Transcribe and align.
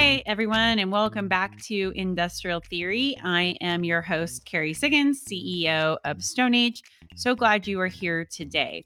Hi, 0.00 0.22
everyone, 0.26 0.78
and 0.78 0.92
welcome 0.92 1.26
back 1.26 1.60
to 1.64 1.92
Industrial 1.96 2.60
Theory. 2.60 3.16
I 3.24 3.56
am 3.60 3.82
your 3.82 4.00
host, 4.00 4.44
Kerry 4.44 4.72
Siggins, 4.72 5.24
CEO 5.28 5.96
of 6.04 6.22
Stone 6.22 6.54
Age. 6.54 6.84
So 7.16 7.34
glad 7.34 7.66
you 7.66 7.80
are 7.80 7.88
here 7.88 8.24
today. 8.24 8.84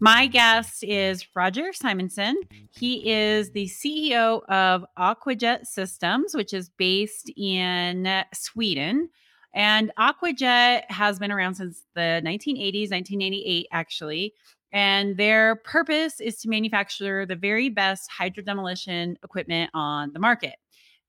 My 0.00 0.26
guest 0.26 0.82
is 0.82 1.26
Roger 1.36 1.74
Simonson. 1.74 2.34
He 2.70 3.12
is 3.12 3.50
the 3.50 3.66
CEO 3.66 4.40
of 4.48 4.86
Aquajet 4.98 5.66
Systems, 5.66 6.34
which 6.34 6.54
is 6.54 6.70
based 6.70 7.30
in 7.36 8.24
Sweden. 8.32 9.10
And 9.52 9.92
Aquajet 9.98 10.90
has 10.90 11.18
been 11.18 11.30
around 11.30 11.56
since 11.56 11.84
the 11.94 12.22
1980s, 12.24 12.90
1988, 12.90 13.66
actually. 13.70 14.32
And 14.72 15.16
their 15.16 15.54
purpose 15.54 16.20
is 16.20 16.40
to 16.40 16.48
manufacture 16.48 17.24
the 17.26 17.36
very 17.36 17.68
best 17.68 18.10
hydro 18.10 18.42
demolition 18.42 19.16
equipment 19.22 19.70
on 19.72 20.12
the 20.12 20.18
market. 20.18 20.56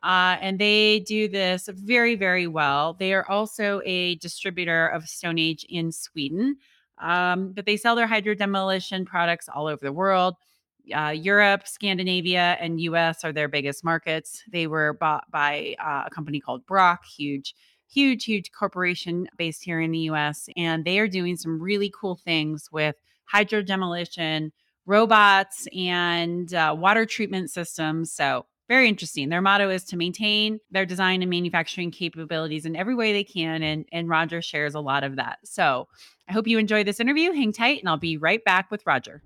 Uh, 0.05 0.37
and 0.39 0.59
they 0.59 0.99
do 0.99 1.27
this 1.27 1.67
very, 1.73 2.13
very 2.13 2.45
well. 2.45 2.93
They 2.93 3.11
are 3.15 3.27
also 3.27 3.81
a 3.85 4.15
distributor 4.17 4.85
of 4.87 5.09
Stone 5.09 5.39
Age 5.39 5.65
in 5.67 5.91
Sweden, 5.91 6.57
um, 6.99 7.53
but 7.53 7.65
they 7.65 7.75
sell 7.75 7.95
their 7.95 8.05
hydro 8.05 8.35
demolition 8.35 9.03
products 9.03 9.49
all 9.49 9.65
over 9.65 9.83
the 9.83 9.91
world. 9.91 10.35
Uh, 10.95 11.09
Europe, 11.09 11.67
Scandinavia, 11.67 12.55
and 12.59 12.79
US 12.81 13.23
are 13.23 13.33
their 13.33 13.47
biggest 13.47 13.83
markets. 13.83 14.43
They 14.47 14.67
were 14.67 14.93
bought 14.93 15.23
by 15.31 15.75
uh, 15.83 16.03
a 16.05 16.09
company 16.11 16.39
called 16.39 16.67
Brokk, 16.67 17.03
huge, 17.03 17.55
huge, 17.91 18.25
huge 18.25 18.51
corporation 18.51 19.27
based 19.39 19.63
here 19.63 19.81
in 19.81 19.89
the 19.89 20.11
US. 20.11 20.47
And 20.55 20.85
they 20.85 20.99
are 20.99 21.07
doing 21.07 21.35
some 21.35 21.59
really 21.59 21.91
cool 21.99 22.15
things 22.15 22.69
with 22.71 22.95
hydro 23.23 23.63
demolition, 23.63 24.53
robots, 24.85 25.67
and 25.75 26.53
uh, 26.53 26.75
water 26.77 27.07
treatment 27.07 27.49
systems. 27.49 28.11
So, 28.11 28.45
very 28.67 28.90
interesting. 28.90 29.29
Their 29.29 29.41
motto 29.41 29.70
is 29.70 29.84
to 29.85 29.98
maintain 29.98 30.59
their 30.71 30.85
design 30.85 31.21
and 31.21 31.29
manufacturing 31.29 31.91
capabilities 31.91 32.65
in 32.65 32.76
every 32.76 32.95
way 32.95 33.13
they 33.13 33.23
can. 33.23 33.62
And, 33.62 33.85
and 33.91 34.09
Roger 34.09 34.41
shares 34.41 34.76
a 34.76 34.79
lot 34.79 35.03
of 35.03 35.17
that. 35.17 35.40
So, 35.43 35.87
I 36.27 36.34
hope 36.34 36.48
you 36.48 36.57
enjoy 36.57 36.84
this 36.84 36.99
interview. 36.99 37.31
Hang 37.31 37.53
tight, 37.53 37.79
and 37.79 37.87
I'll 37.87 37.98
be 37.98 38.17
right 38.17 38.43
back 38.43 38.71
with 38.71 38.84
Roger. 38.85 39.21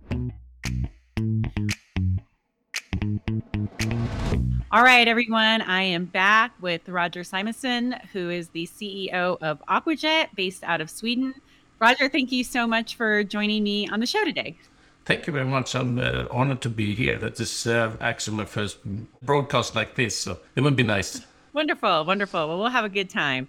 All 4.71 4.83
right, 4.83 5.07
everyone. 5.07 5.61
I 5.61 5.81
am 5.81 6.05
back 6.05 6.53
with 6.61 6.87
Roger 6.89 7.21
Simonsen, 7.21 7.99
who 8.09 8.29
is 8.29 8.49
the 8.49 8.67
CEO 8.67 9.37
of 9.41 9.63
Aquajet 9.67 10.35
based 10.35 10.63
out 10.63 10.81
of 10.81 10.89
Sweden. 10.89 11.33
Roger, 11.79 12.09
thank 12.09 12.31
you 12.31 12.43
so 12.43 12.67
much 12.67 12.95
for 12.95 13.23
joining 13.23 13.63
me 13.63 13.87
on 13.87 13.99
the 13.99 14.05
show 14.05 14.23
today. 14.25 14.57
Thank 15.09 15.25
you 15.25 15.33
very 15.33 15.47
much. 15.47 15.73
I'm 15.73 15.97
uh, 15.97 16.25
honored 16.29 16.61
to 16.61 16.69
be 16.69 16.93
here. 16.93 17.17
That 17.17 17.39
is 17.39 17.65
uh, 17.65 17.97
actually 17.99 18.37
my 18.37 18.45
first 18.45 18.77
broadcast 19.23 19.73
like 19.73 19.95
this, 19.95 20.15
so 20.15 20.37
it 20.55 20.61
would 20.61 20.75
be 20.75 20.83
nice. 20.83 21.25
Wonderful, 21.51 22.05
wonderful. 22.05 22.47
Well, 22.47 22.59
we'll 22.59 22.69
have 22.69 22.85
a 22.85 22.89
good 22.89 23.09
time. 23.09 23.47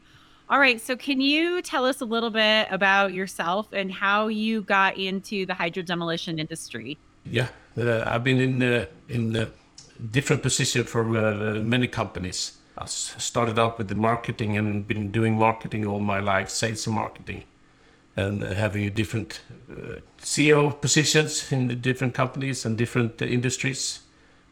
All 0.48 0.58
right. 0.58 0.80
So, 0.80 0.96
can 0.96 1.20
you 1.20 1.60
tell 1.60 1.84
us 1.84 2.00
a 2.00 2.06
little 2.06 2.30
bit 2.30 2.68
about 2.70 3.12
yourself 3.12 3.74
and 3.74 3.92
how 3.92 4.28
you 4.28 4.62
got 4.62 4.96
into 4.96 5.44
the 5.44 5.52
hydro 5.52 5.82
demolition 5.82 6.38
industry? 6.38 6.96
Yeah, 7.26 7.48
uh, 7.76 8.04
I've 8.06 8.24
been 8.24 8.40
in 8.40 8.62
uh, 8.62 8.86
in 9.10 9.36
uh, 9.36 9.44
different 10.10 10.42
positions 10.42 10.88
for 10.88 11.02
uh, 11.14 11.60
many 11.60 11.88
companies. 11.88 12.56
I 12.78 12.86
started 12.86 13.58
out 13.58 13.76
with 13.76 13.88
the 13.88 13.96
marketing 13.96 14.56
and 14.56 14.88
been 14.88 15.10
doing 15.10 15.36
marketing 15.36 15.86
all 15.86 16.00
my 16.00 16.20
life, 16.20 16.48
sales 16.48 16.86
and 16.86 16.96
marketing 16.96 17.44
and 18.16 18.42
having 18.42 18.92
different 18.92 19.40
uh, 19.70 20.00
CEO 20.20 20.78
positions 20.80 21.52
in 21.52 21.68
the 21.68 21.74
different 21.74 22.14
companies 22.14 22.64
and 22.64 22.76
different 22.76 23.22
uh, 23.22 23.24
industries, 23.24 24.00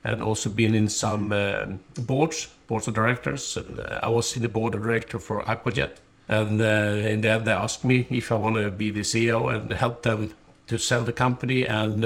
and 0.04 0.22
also 0.22 0.48
been 0.48 0.74
in 0.74 0.88
some 0.88 1.32
uh, 1.32 1.66
boards, 2.00 2.48
boards 2.66 2.88
of 2.88 2.94
directors. 2.94 3.58
I 4.02 4.08
was 4.08 4.36
in 4.36 4.42
the 4.42 4.48
board 4.48 4.74
of 4.74 4.82
director 4.82 5.18
for 5.18 5.42
Aquajet, 5.42 5.97
and 6.28 6.60
in 6.60 7.20
the 7.20 7.30
end 7.30 7.44
they 7.44 7.52
asked 7.52 7.84
me 7.84 8.06
if 8.10 8.30
I 8.30 8.36
want 8.36 8.56
to 8.56 8.70
be 8.70 8.91
the 8.91 9.00
CEO 9.00 9.52
and 9.52 9.72
help 9.72 10.02
them 10.02 10.34
to 10.68 10.78
sell 10.78 11.02
the 11.02 11.12
company 11.12 11.66
and 11.66 12.02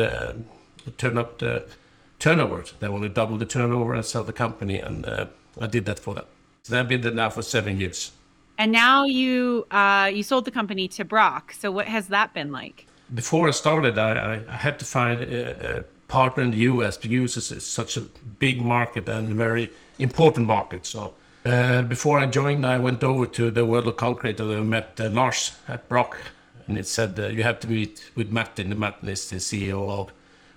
turn 0.97 1.19
up 1.19 1.39
the 1.39 1.65
turnover. 2.19 2.65
They 2.81 2.89
want 2.89 3.03
to 3.03 3.09
double 3.09 3.37
the 3.37 3.47
turnover 3.47 3.95
and 3.95 4.05
sell 4.05 4.25
the 4.25 4.33
company, 4.33 4.79
and 4.79 5.07
I 5.61 5.67
did 5.67 5.85
that 5.85 5.99
for 5.99 6.15
them. 6.15 6.25
So 6.63 6.79
I've 6.79 6.89
been 6.89 7.01
there 7.03 7.13
now 7.13 7.31
for 7.31 7.43
seven 7.43 7.79
years. 7.79 8.13
And 8.59 8.73
now 8.73 9.05
you 9.05 9.67
uh, 9.71 10.11
you 10.13 10.23
sold 10.23 10.45
the 10.45 10.51
company 10.51 10.89
to 10.89 11.05
Brokk. 11.05 11.53
So 11.53 11.71
what 11.71 11.87
has 11.87 12.09
that 12.09 12.35
been 12.35 12.53
like? 12.53 12.87
Before 13.15 13.49
I 13.49 13.51
started, 13.51 13.99
I, 13.99 14.43
I 14.49 14.57
had 14.57 14.79
to 14.79 14.85
find 14.85 15.21
a, 15.21 15.79
a 15.79 15.83
partner 16.09 16.43
in 16.43 16.51
the 16.51 16.59
U.S. 16.59 16.97
because 16.97 17.51
it's 17.51 17.67
such 17.67 17.97
a 17.97 18.03
big 18.39 18.61
market 18.61 19.09
and 19.09 19.33
a 19.33 19.35
very 19.35 19.71
important 19.99 20.47
market. 20.47 20.87
So 20.87 21.15
uh, 21.45 21.83
before 21.83 22.19
I 22.19 22.27
joined, 22.27 22.65
I 22.65 22.79
went 22.79 23.03
over 23.03 23.27
to 23.27 23.51
the 23.51 23.65
World 23.65 23.89
of 23.89 23.97
Concrete 23.97 24.39
and 24.39 24.53
I 24.53 24.61
met 24.61 25.01
uh, 25.01 25.09
Lars 25.09 25.53
at 25.69 25.89
Brokk, 25.89 26.17
and 26.67 26.79
it 26.79 26.87
said 26.87 27.19
uh, 27.19 27.29
you 27.29 27.43
have 27.43 27.61
to 27.61 27.69
meet 27.69 28.11
with 28.15 28.31
Martin. 28.31 28.71
The 28.71 28.77
Martin 28.77 29.09
is 29.09 29.29
the 29.29 29.37
CEO 29.37 29.89
of 29.89 30.13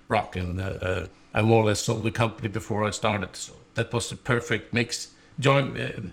Brokk, 0.08 0.36
and 0.36 0.60
uh, 0.60 0.64
uh, 0.64 1.06
I 1.34 1.42
more 1.42 1.62
or 1.62 1.66
less 1.66 1.80
sold 1.80 2.04
the 2.04 2.10
company 2.10 2.48
before 2.48 2.84
I 2.84 2.90
started. 2.90 3.34
So 3.34 3.54
that 3.74 3.92
was 3.92 4.08
the 4.10 4.16
perfect 4.16 4.72
mix. 4.72 5.08
Join 5.40 6.12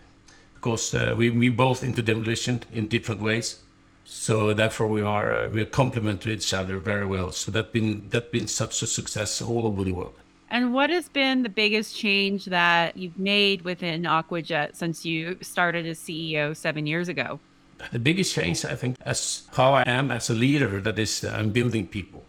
course, 0.63 0.93
uh, 0.93 1.13
we 1.17 1.29
we 1.29 1.49
both 1.49 1.83
into 1.83 2.01
demolition 2.01 2.55
in 2.73 2.87
different 2.87 3.21
ways. 3.21 3.59
So 4.05 4.53
therefore, 4.53 4.87
we 4.87 5.01
are 5.01 5.27
uh, 5.33 5.49
we 5.49 5.65
complement 5.65 6.25
each 6.27 6.53
other 6.53 6.79
very 6.79 7.05
well. 7.05 7.31
So 7.31 7.51
that 7.51 7.71
been 7.71 8.09
that 8.09 8.31
been 8.31 8.47
such 8.47 8.81
a 8.81 8.87
success 8.87 9.41
all 9.41 9.65
over 9.67 9.83
the 9.83 9.91
world. 9.91 10.15
And 10.49 10.73
what 10.73 10.89
has 10.91 11.09
been 11.09 11.43
the 11.43 11.49
biggest 11.49 11.97
change 11.97 12.45
that 12.45 12.95
you've 12.95 13.17
made 13.17 13.63
within 13.63 14.03
Aquajet 14.03 14.75
since 14.75 15.03
you 15.03 15.37
started 15.41 15.87
as 15.87 15.99
CEO 15.99 16.55
seven 16.55 16.85
years 16.85 17.09
ago? 17.09 17.39
The 17.91 17.99
biggest 17.99 18.35
change, 18.35 18.63
I 18.63 18.75
think, 18.75 18.97
as 19.01 19.47
how 19.53 19.73
I 19.73 19.83
am 19.87 20.11
as 20.11 20.29
a 20.29 20.35
leader, 20.35 20.79
that 20.81 20.99
is, 20.99 21.23
uh, 21.23 21.35
I'm 21.35 21.49
building 21.49 21.87
people. 21.87 22.23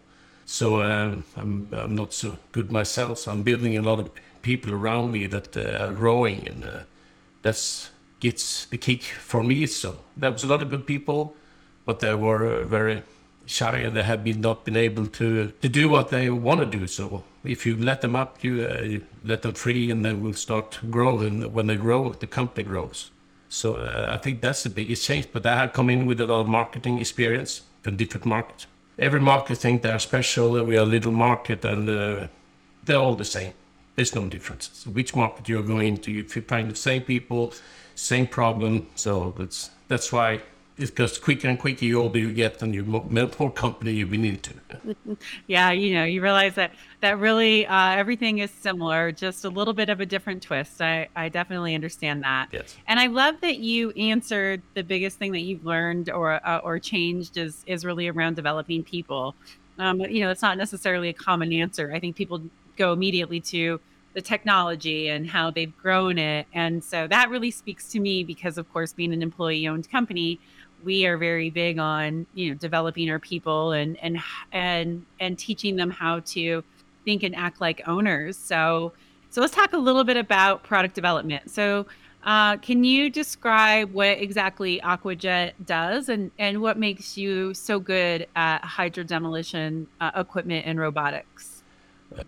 So 0.45 0.81
uh, 0.81 1.17
I'm, 1.37 1.67
I'm 1.71 1.95
not 1.95 2.13
so 2.13 2.37
good 2.51 2.71
myself. 2.71 3.19
So 3.19 3.31
I'm 3.31 3.43
building 3.43 3.77
a 3.77 3.83
lot 3.83 3.99
of 3.99 4.09
people 4.41 4.73
around 4.73 5.11
me 5.11 5.27
that 5.27 5.55
uh, 5.55 5.85
are 5.85 5.93
growing, 5.93 6.47
and 6.47 6.63
uh, 6.65 6.79
that's 7.43 7.91
gets 8.25 8.65
the 8.71 8.77
kick 8.77 9.03
for 9.31 9.41
me. 9.43 9.67
So 9.67 9.89
there 10.17 10.31
was 10.31 10.43
a 10.43 10.47
lot 10.47 10.61
of 10.63 10.69
good 10.69 10.85
people, 10.93 11.21
but 11.85 11.99
they 11.99 12.15
were 12.25 12.63
very 12.77 12.97
shy 13.45 13.77
and 13.85 13.95
they 13.95 14.03
have 14.03 14.23
been 14.23 14.41
not 14.41 14.65
been 14.65 14.77
able 14.87 15.07
to 15.19 15.27
to 15.63 15.69
do 15.79 15.83
what 15.95 16.05
they 16.09 16.29
want 16.29 16.59
to 16.59 16.77
do. 16.77 16.87
So 16.87 17.23
if 17.43 17.65
you 17.65 17.77
let 17.77 17.99
them 18.01 18.15
up, 18.15 18.43
you, 18.43 18.67
uh, 18.67 18.81
you 18.81 19.01
let 19.23 19.41
them 19.41 19.53
free, 19.53 19.91
and 19.91 20.03
they 20.03 20.13
will 20.13 20.33
start 20.33 20.79
growing. 20.89 21.53
When 21.53 21.67
they 21.67 21.77
grow, 21.77 22.13
the 22.13 22.27
company 22.27 22.63
grows. 22.63 23.11
So 23.49 23.75
uh, 23.75 24.15
I 24.15 24.17
think 24.17 24.41
that's 24.41 24.63
the 24.63 24.69
biggest 24.69 25.05
change. 25.05 25.27
But 25.31 25.45
I 25.45 25.55
have 25.55 25.73
come 25.73 25.89
in 25.89 26.05
with 26.07 26.19
a 26.19 26.25
lot 26.25 26.41
of 26.41 26.47
marketing 26.47 26.99
experience 26.99 27.61
in 27.85 27.97
different 27.97 28.25
markets. 28.25 28.67
Every 28.97 29.19
market 29.19 29.57
think 29.57 29.81
they're 29.81 29.99
special. 29.99 30.63
We 30.65 30.77
are 30.77 30.83
a 30.83 30.91
little 30.95 31.11
market, 31.11 31.65
and 31.65 31.89
uh, 31.89 32.27
they're 32.85 33.03
all 33.05 33.15
the 33.15 33.25
same. 33.25 33.53
There's 33.95 34.13
no 34.13 34.27
difference. 34.27 34.69
So 34.73 34.89
which 34.89 35.15
market 35.15 35.47
you're 35.47 35.63
going 35.63 35.97
to, 35.97 36.19
if 36.19 36.35
you 36.35 36.41
find 36.41 36.69
the 36.69 36.75
same 36.75 37.03
people, 37.03 37.53
same 37.95 38.27
problem. 38.27 38.87
So 38.95 39.33
that's 39.37 39.71
that's 39.87 40.11
why 40.11 40.41
it 40.77 40.93
goes 40.93 41.17
quicker 41.17 41.47
and 41.47 41.57
quicker 41.57 41.85
you 41.85 42.01
older 42.01 42.19
you 42.19 42.33
get 42.33 42.61
and 42.61 42.75
you 42.75 42.83
more, 42.83 43.05
more 43.39 43.51
company 43.51 43.93
you 43.93 44.05
need 44.05 44.43
to. 44.43 44.53
yeah, 45.47 45.71
you 45.71 45.93
know, 45.93 46.03
you 46.03 46.21
realize 46.21 46.55
that 46.55 46.73
that 46.99 47.17
really 47.19 47.65
uh, 47.65 47.91
everything 47.91 48.39
is 48.39 48.51
similar, 48.51 49.11
just 49.11 49.45
a 49.45 49.49
little 49.49 49.73
bit 49.73 49.89
of 49.89 50.01
a 50.01 50.05
different 50.05 50.43
twist. 50.43 50.81
I, 50.81 51.07
I 51.15 51.29
definitely 51.29 51.75
understand 51.75 52.23
that. 52.23 52.49
Yes. 52.51 52.75
And 52.87 52.99
I 52.99 53.07
love 53.07 53.39
that 53.41 53.59
you 53.59 53.91
answered 53.91 54.61
the 54.73 54.83
biggest 54.83 55.17
thing 55.17 55.31
that 55.31 55.41
you've 55.41 55.65
learned 55.65 56.09
or 56.09 56.45
uh, 56.45 56.57
or 56.59 56.79
changed 56.79 57.37
is 57.37 57.63
is 57.65 57.85
really 57.85 58.09
around 58.09 58.35
developing 58.35 58.83
people. 58.83 59.35
Um, 59.77 59.99
you 60.01 60.21
know, 60.21 60.31
it's 60.31 60.41
not 60.41 60.57
necessarily 60.57 61.09
a 61.09 61.13
common 61.13 61.53
answer. 61.53 61.91
I 61.93 61.99
think 61.99 62.15
people 62.15 62.41
go 62.75 62.93
immediately 62.93 63.39
to 63.41 63.79
the 64.13 64.21
technology 64.21 65.09
and 65.09 65.29
how 65.29 65.51
they've 65.51 65.75
grown 65.77 66.17
it. 66.17 66.47
And 66.53 66.83
so 66.83 67.07
that 67.07 67.29
really 67.29 67.51
speaks 67.51 67.91
to 67.91 67.99
me 67.99 68.23
because, 68.23 68.57
of 68.57 68.71
course, 68.71 68.93
being 68.93 69.13
an 69.13 69.21
employee 69.21 69.67
owned 69.67 69.89
company, 69.91 70.39
we 70.83 71.05
are 71.05 71.17
very 71.17 71.49
big 71.49 71.79
on 71.79 72.27
you 72.33 72.49
know 72.49 72.55
developing 72.55 73.09
our 73.09 73.19
people 73.19 73.71
and 73.71 73.97
and 73.97 74.19
and 74.51 75.05
and 75.19 75.37
teaching 75.37 75.75
them 75.75 75.89
how 75.89 76.19
to 76.19 76.63
think 77.03 77.23
and 77.23 77.35
act 77.35 77.59
like 77.59 77.81
owners. 77.87 78.37
So 78.37 78.93
so 79.29 79.41
let's 79.41 79.53
talk 79.53 79.73
a 79.73 79.77
little 79.77 80.03
bit 80.03 80.15
about 80.17 80.63
product 80.63 80.95
development. 80.95 81.51
So 81.51 81.87
uh, 82.23 82.57
can 82.57 82.83
you 82.83 83.09
describe 83.09 83.93
what 83.93 84.17
exactly 84.17 84.79
Aquajet 84.79 85.53
does 85.63 86.09
and, 86.09 86.31
and 86.39 86.59
what 86.59 86.77
makes 86.77 87.17
you 87.17 87.53
so 87.53 87.79
good 87.79 88.27
at 88.35 88.63
hydro 88.63 89.03
demolition 89.03 89.87
uh, 90.01 90.11
equipment 90.15 90.65
and 90.65 90.79
robotics? 90.79 91.54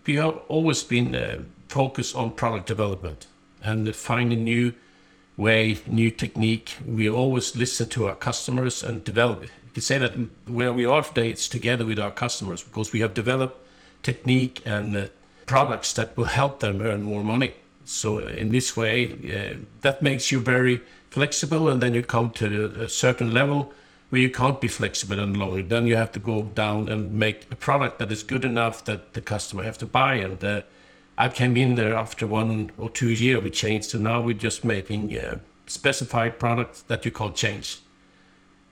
We 0.06 0.16
have 0.16 0.38
always 0.48 0.82
been 0.82 1.14
uh, 1.14 1.42
focus 1.68 2.14
on 2.14 2.32
product 2.32 2.66
development 2.66 3.26
and 3.62 3.94
find 3.94 4.32
a 4.32 4.36
new 4.36 4.72
way, 5.36 5.78
new 5.86 6.10
technique. 6.10 6.76
We 6.86 7.08
always 7.08 7.56
listen 7.56 7.88
to 7.90 8.08
our 8.08 8.14
customers 8.14 8.82
and 8.82 9.04
develop. 9.04 9.42
You 9.42 9.48
can 9.74 9.82
say 9.82 9.98
that 9.98 10.14
where 10.46 10.72
we 10.72 10.84
are 10.84 11.02
today, 11.02 11.30
it's 11.30 11.48
together 11.48 11.86
with 11.86 11.98
our 11.98 12.10
customers 12.10 12.62
because 12.62 12.92
we 12.92 13.00
have 13.00 13.14
developed 13.14 13.56
technique 14.02 14.62
and 14.64 14.96
uh, 14.96 15.06
products 15.46 15.92
that 15.94 16.16
will 16.16 16.24
help 16.24 16.60
them 16.60 16.80
earn 16.82 17.02
more 17.02 17.24
money. 17.24 17.54
So 17.84 18.18
in 18.18 18.50
this 18.50 18.76
way, 18.76 19.12
uh, 19.12 19.56
that 19.80 20.02
makes 20.02 20.30
you 20.30 20.40
very 20.40 20.80
flexible, 21.10 21.68
and 21.68 21.82
then 21.82 21.94
you 21.94 22.02
come 22.02 22.30
to 22.32 22.82
a 22.82 22.88
certain 22.88 23.32
level 23.32 23.72
where 24.10 24.20
you 24.20 24.30
can't 24.30 24.60
be 24.60 24.68
flexible 24.68 25.18
and 25.18 25.36
longer. 25.36 25.62
Then 25.62 25.86
you 25.86 25.96
have 25.96 26.12
to 26.12 26.18
go 26.18 26.42
down 26.42 26.88
and 26.88 27.12
make 27.12 27.46
a 27.50 27.56
product 27.56 27.98
that 27.98 28.10
is 28.10 28.22
good 28.22 28.44
enough 28.44 28.84
that 28.84 29.12
the 29.12 29.20
customer 29.20 29.64
have 29.64 29.78
to 29.78 29.86
buy. 29.86 30.14
And 30.14 30.42
uh, 30.42 30.62
I 31.18 31.28
came 31.28 31.56
in 31.56 31.74
there 31.74 31.94
after 31.94 32.26
one 32.26 32.70
or 32.78 32.88
two 32.88 33.10
years. 33.10 33.42
We 33.42 33.50
changed, 33.50 33.90
so 33.90 33.98
now 33.98 34.20
we're 34.20 34.34
just 34.34 34.64
making 34.64 35.16
uh, 35.18 35.38
specified 35.66 36.38
products 36.38 36.82
that 36.82 37.04
you 37.04 37.10
can't 37.10 37.34
change. 37.34 37.80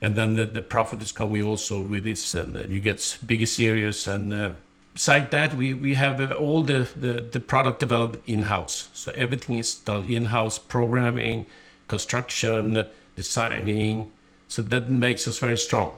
And 0.01 0.15
then 0.15 0.37
the, 0.37 0.45
the 0.47 0.63
profit 0.63 1.03
is 1.03 1.13
coming 1.13 1.43
also 1.43 1.81
with 1.81 2.05
this, 2.05 2.35
and 2.35 2.57
uh, 2.57 2.61
you 2.69 2.81
get 2.81 3.19
bigger 3.27 3.47
series. 3.47 4.07
And 4.07 4.33
uh, 4.33 4.51
that, 4.95 5.55
we, 5.55 5.75
we 5.75 5.95
have 5.95 6.21
uh, 6.21 6.35
all 6.35 6.63
the, 6.63 6.89
the, 6.97 7.21
the 7.21 7.41
product 7.41 7.81
developed 7.81 8.27
in 8.29 8.43
house. 8.43 8.89
So 8.95 9.13
everything 9.15 9.59
is 9.59 9.75
done 9.75 10.05
in 10.05 10.27
house 10.27 10.59
programming, 10.59 11.47
construction, 11.89 12.87
designing. 13.17 14.13
So 14.49 14.63
that 14.63 14.91
makes 14.91 15.27
us 15.29 15.39
very 15.39 15.59
strong. 15.59 15.93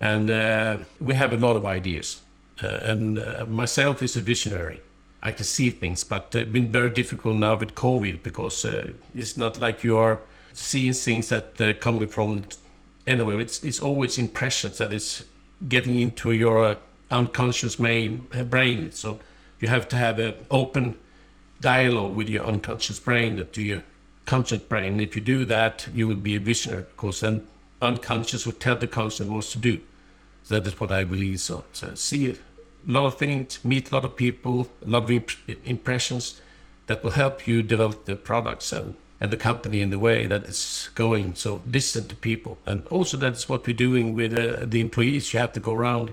And 0.00 0.30
uh, 0.30 0.78
we 1.00 1.14
have 1.14 1.32
a 1.32 1.36
lot 1.36 1.56
of 1.56 1.64
ideas. 1.64 2.20
Uh, 2.62 2.66
and 2.82 3.18
uh, 3.18 3.44
myself 3.46 4.02
is 4.02 4.16
a 4.16 4.20
visionary. 4.20 4.80
I 5.22 5.32
can 5.32 5.44
see 5.44 5.70
things, 5.70 6.04
but 6.04 6.34
it's 6.34 6.50
been 6.50 6.70
very 6.70 6.90
difficult 6.90 7.36
now 7.36 7.56
with 7.56 7.74
COVID 7.74 8.22
because 8.22 8.64
uh, 8.64 8.92
it's 9.14 9.36
not 9.36 9.60
like 9.60 9.82
you 9.82 9.96
are 9.96 10.20
seeing 10.52 10.92
things 10.92 11.28
that 11.28 11.60
uh, 11.60 11.72
come 11.74 12.06
from 12.08 12.44
anywhere. 13.06 13.40
It's, 13.40 13.62
it's 13.64 13.80
always 13.80 14.18
impressions 14.18 14.78
that 14.78 14.92
is 14.92 15.24
getting 15.68 15.98
into 15.98 16.32
your 16.32 16.64
uh, 16.64 16.74
unconscious 17.10 17.78
main, 17.78 18.26
brain. 18.48 18.92
So 18.92 19.18
you 19.60 19.68
have 19.68 19.88
to 19.88 19.96
have 19.96 20.18
an 20.18 20.34
open 20.50 20.96
dialogue 21.60 22.14
with 22.14 22.28
your 22.28 22.44
unconscious 22.44 22.98
brain 22.98 23.46
to 23.52 23.62
your 23.62 23.82
conscious 24.26 24.60
brain. 24.60 25.00
If 25.00 25.16
you 25.16 25.22
do 25.22 25.44
that, 25.46 25.88
you 25.94 26.08
will 26.08 26.16
be 26.16 26.36
a 26.36 26.40
visionary 26.40 26.84
because 26.94 27.20
then 27.20 27.46
unconscious 27.80 28.46
will 28.46 28.52
tell 28.52 28.76
the 28.76 28.86
conscious 28.86 29.26
what 29.26 29.44
to 29.44 29.58
do. 29.58 29.80
That 30.48 30.66
is 30.66 30.78
what 30.78 30.92
I 30.92 31.04
believe. 31.04 31.40
So, 31.40 31.64
so 31.72 31.94
see 31.94 32.30
a 32.30 32.36
lot 32.86 33.06
of 33.06 33.18
things, 33.18 33.64
meet 33.64 33.90
a 33.90 33.94
lot 33.94 34.04
of 34.04 34.16
people, 34.16 34.68
a 34.84 34.88
lot 34.88 35.04
of 35.04 35.10
imp- 35.10 35.64
impressions 35.64 36.40
that 36.86 37.02
will 37.02 37.12
help 37.12 37.46
you 37.48 37.62
develop 37.62 38.04
the 38.04 38.14
products 38.14 38.72
and, 38.72 38.94
and 39.20 39.30
the 39.30 39.36
company 39.36 39.80
in 39.80 39.90
the 39.90 39.98
way 39.98 40.26
that 40.26 40.44
it's 40.44 40.88
going. 40.90 41.34
So 41.34 41.62
listen 41.70 42.06
to 42.08 42.14
people. 42.14 42.58
And 42.64 42.86
also 42.88 43.16
that's 43.16 43.48
what 43.48 43.66
we're 43.66 43.76
doing 43.76 44.14
with 44.14 44.32
uh, 44.32 44.64
the 44.64 44.80
employees. 44.80 45.32
You 45.32 45.40
have 45.40 45.52
to 45.54 45.60
go 45.60 45.74
around 45.74 46.12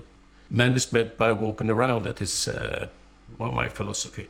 management 0.50 1.16
by 1.16 1.32
walking 1.32 1.70
around. 1.70 2.04
That 2.04 2.20
is 2.20 2.48
uh, 2.48 2.88
of 3.38 3.54
my 3.54 3.68
philosophy. 3.68 4.28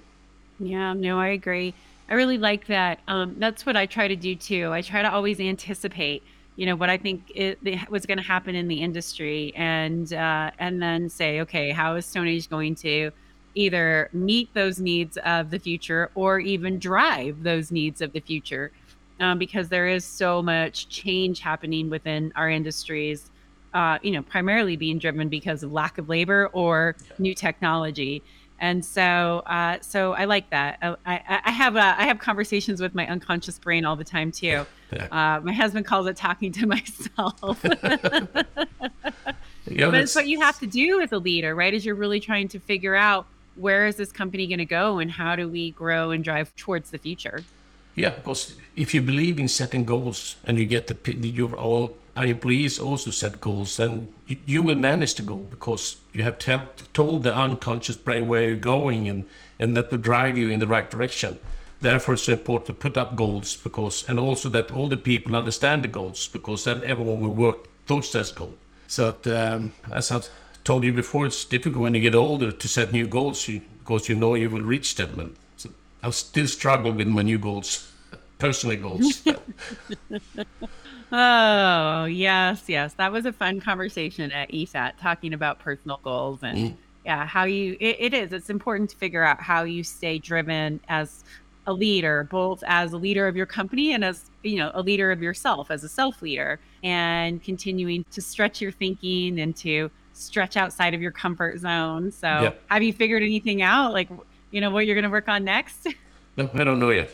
Yeah, 0.58 0.92
no, 0.92 1.18
I 1.18 1.28
agree. 1.28 1.74
I 2.08 2.14
really 2.14 2.38
like 2.38 2.66
that. 2.66 3.00
Um, 3.08 3.36
that's 3.38 3.64
what 3.64 3.76
I 3.76 3.86
try 3.86 4.08
to 4.08 4.16
do 4.16 4.34
too. 4.34 4.70
I 4.72 4.82
try 4.82 5.02
to 5.02 5.10
always 5.10 5.40
anticipate, 5.40 6.22
you 6.56 6.66
know, 6.66 6.76
what 6.76 6.88
I 6.88 6.96
think 6.96 7.32
it, 7.34 7.58
it 7.64 7.90
was 7.90 8.06
going 8.06 8.18
to 8.18 8.24
happen 8.24 8.54
in 8.54 8.68
the 8.68 8.80
industry, 8.80 9.52
and 9.56 10.12
uh, 10.12 10.50
and 10.58 10.80
then 10.80 11.08
say, 11.08 11.40
okay, 11.40 11.70
how 11.70 11.96
is 11.96 12.06
Stone 12.06 12.28
Age 12.28 12.48
going 12.48 12.74
to 12.76 13.10
either 13.56 14.08
meet 14.12 14.52
those 14.54 14.80
needs 14.80 15.16
of 15.18 15.50
the 15.50 15.58
future 15.58 16.10
or 16.14 16.38
even 16.38 16.78
drive 16.78 17.42
those 17.42 17.70
needs 17.70 18.00
of 18.00 18.12
the 18.12 18.20
future? 18.20 18.72
Um, 19.20 19.38
because 19.38 19.68
there 19.68 19.88
is 19.88 20.04
so 20.04 20.42
much 20.42 20.88
change 20.88 21.40
happening 21.40 21.88
within 21.88 22.32
our 22.34 22.50
industries, 22.50 23.30
uh, 23.72 23.98
you 24.02 24.10
know, 24.10 24.22
primarily 24.22 24.76
being 24.76 24.98
driven 24.98 25.28
because 25.28 25.62
of 25.62 25.72
lack 25.72 25.98
of 25.98 26.08
labor 26.08 26.48
or 26.52 26.96
new 27.18 27.34
technology 27.34 28.22
and 28.60 28.84
so 28.84 29.42
uh, 29.46 29.78
so 29.80 30.12
I 30.12 30.24
like 30.24 30.50
that. 30.50 30.78
I, 30.80 30.96
I, 31.04 31.40
I 31.44 31.50
have 31.50 31.76
uh, 31.76 31.94
I 31.98 32.06
have 32.06 32.18
conversations 32.18 32.80
with 32.80 32.94
my 32.94 33.06
unconscious 33.06 33.58
brain 33.58 33.84
all 33.84 33.96
the 33.96 34.04
time 34.04 34.30
too. 34.30 34.64
Uh, 35.10 35.40
my 35.40 35.52
husband 35.52 35.86
calls 35.86 36.06
it 36.06 36.16
talking 36.16 36.52
to 36.52 36.66
myself. 36.74 37.40
but 37.62 38.46
it's 39.94 40.14
what 40.14 40.28
you 40.28 40.40
have 40.40 40.58
to 40.60 40.66
do 40.66 41.00
as 41.00 41.12
a 41.12 41.18
leader, 41.18 41.54
right? 41.54 41.74
Is 41.74 41.84
you're 41.84 41.94
really 41.94 42.20
trying 42.20 42.48
to 42.48 42.58
figure 42.58 42.94
out 42.94 43.26
where 43.56 43.86
is 43.86 43.96
this 43.96 44.12
company 44.12 44.46
going 44.46 44.58
to 44.58 44.64
go 44.64 44.98
and 44.98 45.10
how 45.10 45.36
do 45.36 45.48
we 45.48 45.72
grow 45.72 46.10
and 46.10 46.24
drive 46.24 46.54
towards 46.56 46.90
the 46.90 46.98
future. 46.98 47.42
Yeah, 47.94 48.10
because 48.10 48.56
if 48.74 48.92
you 48.92 49.02
believe 49.02 49.38
in 49.38 49.46
setting 49.46 49.84
goals 49.84 50.34
and 50.44 50.58
you 50.58 50.66
get 50.66 50.88
the 50.88 51.14
you're 51.14 51.54
all 51.54 51.96
our 52.16 52.26
employees 52.26 52.78
also 52.78 53.10
set 53.10 53.40
goals, 53.40 53.76
then 53.76 54.08
you, 54.26 54.36
you 54.46 54.62
will 54.62 54.76
manage 54.76 55.14
the 55.14 55.22
goal 55.22 55.46
because 55.50 55.96
you 56.12 56.22
have 56.22 56.38
tell, 56.38 56.68
told 56.92 57.24
the 57.24 57.34
unconscious 57.34 57.96
brain 57.96 58.28
where 58.28 58.42
you're 58.42 58.56
going 58.56 59.08
and, 59.08 59.24
and 59.58 59.76
that 59.76 59.90
will 59.90 59.98
drive 59.98 60.38
you 60.38 60.48
in 60.48 60.60
the 60.60 60.66
right 60.66 60.90
direction. 60.90 61.38
Therefore, 61.80 62.14
it's 62.14 62.28
important 62.28 62.66
to 62.66 62.74
put 62.74 62.96
up 62.96 63.16
goals 63.16 63.56
because, 63.56 64.08
and 64.08 64.18
also 64.18 64.48
that 64.50 64.70
all 64.70 64.88
the 64.88 64.96
people 64.96 65.36
understand 65.36 65.84
the 65.84 65.88
goals 65.88 66.28
because 66.28 66.64
then 66.64 66.82
everyone 66.84 67.20
will 67.20 67.34
work 67.34 67.68
towards 67.86 68.12
that 68.12 68.32
goal. 68.34 68.54
So, 68.86 69.16
um, 69.26 69.72
as 69.92 70.10
I 70.10 70.20
told 70.62 70.84
you 70.84 70.92
before, 70.92 71.26
it's 71.26 71.44
difficult 71.44 71.82
when 71.82 71.94
you 71.94 72.00
get 72.00 72.14
older 72.14 72.52
to 72.52 72.68
set 72.68 72.92
new 72.92 73.06
goals 73.06 73.46
because 73.46 74.08
you 74.08 74.14
know 74.14 74.34
you 74.34 74.48
will 74.48 74.62
reach 74.62 74.94
them. 74.94 75.18
And 75.18 75.36
so 75.56 75.70
I 76.02 76.10
still 76.10 76.46
struggle 76.46 76.92
with 76.92 77.08
my 77.08 77.22
new 77.22 77.38
goals, 77.38 77.90
personal 78.38 78.76
goals. 78.76 79.22
Oh, 81.16 82.06
yes, 82.06 82.64
yes. 82.66 82.94
That 82.94 83.12
was 83.12 83.24
a 83.24 83.32
fun 83.32 83.60
conversation 83.60 84.32
at 84.32 84.50
ESAT 84.50 84.94
talking 85.00 85.32
about 85.32 85.60
personal 85.60 86.00
goals 86.02 86.40
and 86.42 86.58
mm. 86.58 86.76
yeah, 87.04 87.24
how 87.24 87.44
you 87.44 87.76
it, 87.78 87.96
it 88.00 88.14
is. 88.14 88.32
It's 88.32 88.50
important 88.50 88.90
to 88.90 88.96
figure 88.96 89.22
out 89.22 89.40
how 89.40 89.62
you 89.62 89.84
stay 89.84 90.18
driven 90.18 90.80
as 90.88 91.22
a 91.66 91.72
leader, 91.72 92.28
both 92.30 92.62
as 92.66 92.92
a 92.92 92.96
leader 92.96 93.26
of 93.26 93.36
your 93.36 93.46
company 93.46 93.92
and 93.92 94.04
as, 94.04 94.30
you 94.42 94.56
know, 94.56 94.70
a 94.74 94.82
leader 94.82 95.10
of 95.10 95.22
yourself 95.22 95.70
as 95.70 95.84
a 95.84 95.88
self 95.88 96.22
leader 96.22 96.60
and 96.82 97.42
continuing 97.42 98.04
to 98.10 98.20
stretch 98.20 98.60
your 98.60 98.72
thinking 98.72 99.40
and 99.40 99.56
to 99.56 99.90
stretch 100.12 100.56
outside 100.56 100.94
of 100.94 101.02
your 101.02 101.10
comfort 101.10 101.58
zone. 101.58 102.12
So, 102.12 102.28
yep. 102.28 102.62
have 102.68 102.82
you 102.82 102.92
figured 102.92 103.22
anything 103.22 103.62
out 103.62 103.92
like, 103.92 104.08
you 104.50 104.60
know, 104.60 104.70
what 104.70 104.86
you're 104.86 104.94
going 104.94 105.04
to 105.04 105.10
work 105.10 105.28
on 105.28 105.44
next? 105.44 105.88
No, 106.36 106.50
I 106.52 106.64
don't 106.64 106.80
know 106.80 106.90
yet. 106.90 107.10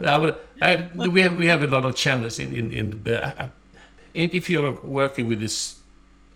I, 0.00 0.34
I, 0.62 0.88
we 0.94 1.20
have 1.20 1.36
we 1.36 1.46
have 1.46 1.62
a 1.62 1.66
lot 1.66 1.84
of 1.84 1.94
challenges 1.94 2.38
in 2.38 2.54
in, 2.54 2.72
in 2.72 3.02
the, 3.02 3.50
if 4.14 4.48
you're 4.48 4.72
working 4.82 5.28
with 5.28 5.40
this 5.40 5.78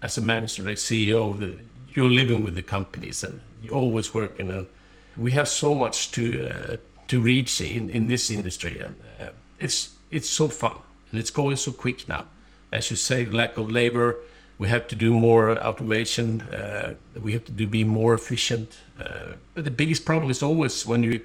as 0.02 0.18
a 0.18 0.20
manager, 0.20 0.64
like 0.64 0.76
CEO, 0.76 1.38
the, 1.38 1.56
you're 1.94 2.10
living 2.10 2.44
with 2.44 2.54
the 2.54 2.62
companies 2.62 3.22
and 3.24 3.40
you're 3.62 3.74
always 3.74 4.12
working. 4.12 4.50
And 4.50 4.67
we 5.16 5.32
have 5.32 5.48
so 5.48 5.74
much 5.74 6.10
to 6.12 6.48
uh, 6.48 6.76
to 7.08 7.20
reach 7.20 7.60
in, 7.60 7.90
in 7.90 8.06
this 8.06 8.31
industry, 8.31 8.78
and 8.78 8.94
uh, 9.20 9.31
it's 9.58 9.90
it's 10.10 10.28
so 10.31 10.48
fun 10.48 10.76
and 11.12 11.20
it's 11.20 11.31
going 11.31 11.56
so 11.56 11.70
quick 11.70 12.08
now. 12.08 12.24
As 12.72 12.90
you 12.90 12.96
say, 12.96 13.26
lack 13.26 13.56
of 13.56 13.70
labor. 13.70 14.16
We 14.58 14.69
have 14.69 14.86
to 14.88 14.96
do 14.96 15.12
more 15.12 15.58
automation. 15.58 16.42
Uh, 16.42 16.94
we 17.20 17.32
have 17.32 17.44
to 17.46 17.52
do, 17.52 17.66
be 17.66 17.84
more 17.84 18.14
efficient. 18.14 18.78
Uh, 18.98 19.32
but 19.54 19.64
the 19.64 19.70
biggest 19.70 20.04
problem 20.04 20.31
is 20.31 20.42
always 20.42 20.86
when 20.86 21.02
you 21.02 21.20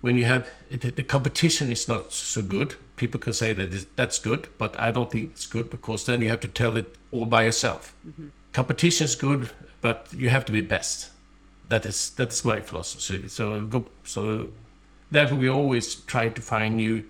when 0.00 0.18
you 0.18 0.24
have 0.24 0.46
the 0.70 1.02
competition 1.02 1.70
is 1.70 1.88
not 1.88 2.12
so 2.12 2.42
good. 2.42 2.74
People 2.96 3.20
can 3.20 3.32
say 3.32 3.54
that 3.54 3.96
that's 3.96 4.18
good, 4.18 4.48
but 4.58 4.78
I 4.78 4.90
don't 4.90 5.10
think 5.10 5.30
it's 5.30 5.46
good 5.46 5.70
because 5.70 6.04
then 6.04 6.20
you 6.20 6.28
have 6.28 6.40
to 6.40 6.48
tell 6.48 6.76
it 6.76 6.96
all 7.12 7.24
by 7.24 7.44
yourself. 7.44 7.94
Mm-hmm. 8.06 8.28
Competition 8.52 9.04
is 9.06 9.14
good, 9.14 9.50
but 9.80 10.08
you 10.12 10.28
have 10.28 10.44
to 10.44 10.52
be 10.52 10.60
best. 10.60 11.10
That 11.68 11.86
is 11.86 12.10
that 12.10 12.32
is 12.32 12.44
my 12.44 12.60
philosophy. 12.60 13.28
So 13.28 13.84
so 14.04 14.48
therefore 15.10 15.38
we 15.38 15.48
always 15.48 15.94
try 15.94 16.28
to 16.28 16.42
find 16.42 16.76
new 16.76 17.04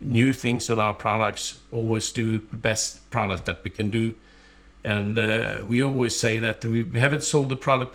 new 0.00 0.32
things 0.32 0.70
in 0.70 0.78
our 0.78 0.94
products. 0.94 1.58
Always 1.72 2.12
do 2.12 2.38
the 2.38 2.56
best 2.56 3.10
product 3.10 3.46
that 3.46 3.64
we 3.64 3.70
can 3.70 3.90
do. 3.90 4.14
And 4.84 5.18
uh, 5.18 5.62
we 5.66 5.82
always 5.82 6.14
say 6.18 6.38
that 6.38 6.64
we 6.64 6.84
haven't 6.94 7.24
sold 7.24 7.48
the 7.48 7.56
product 7.56 7.92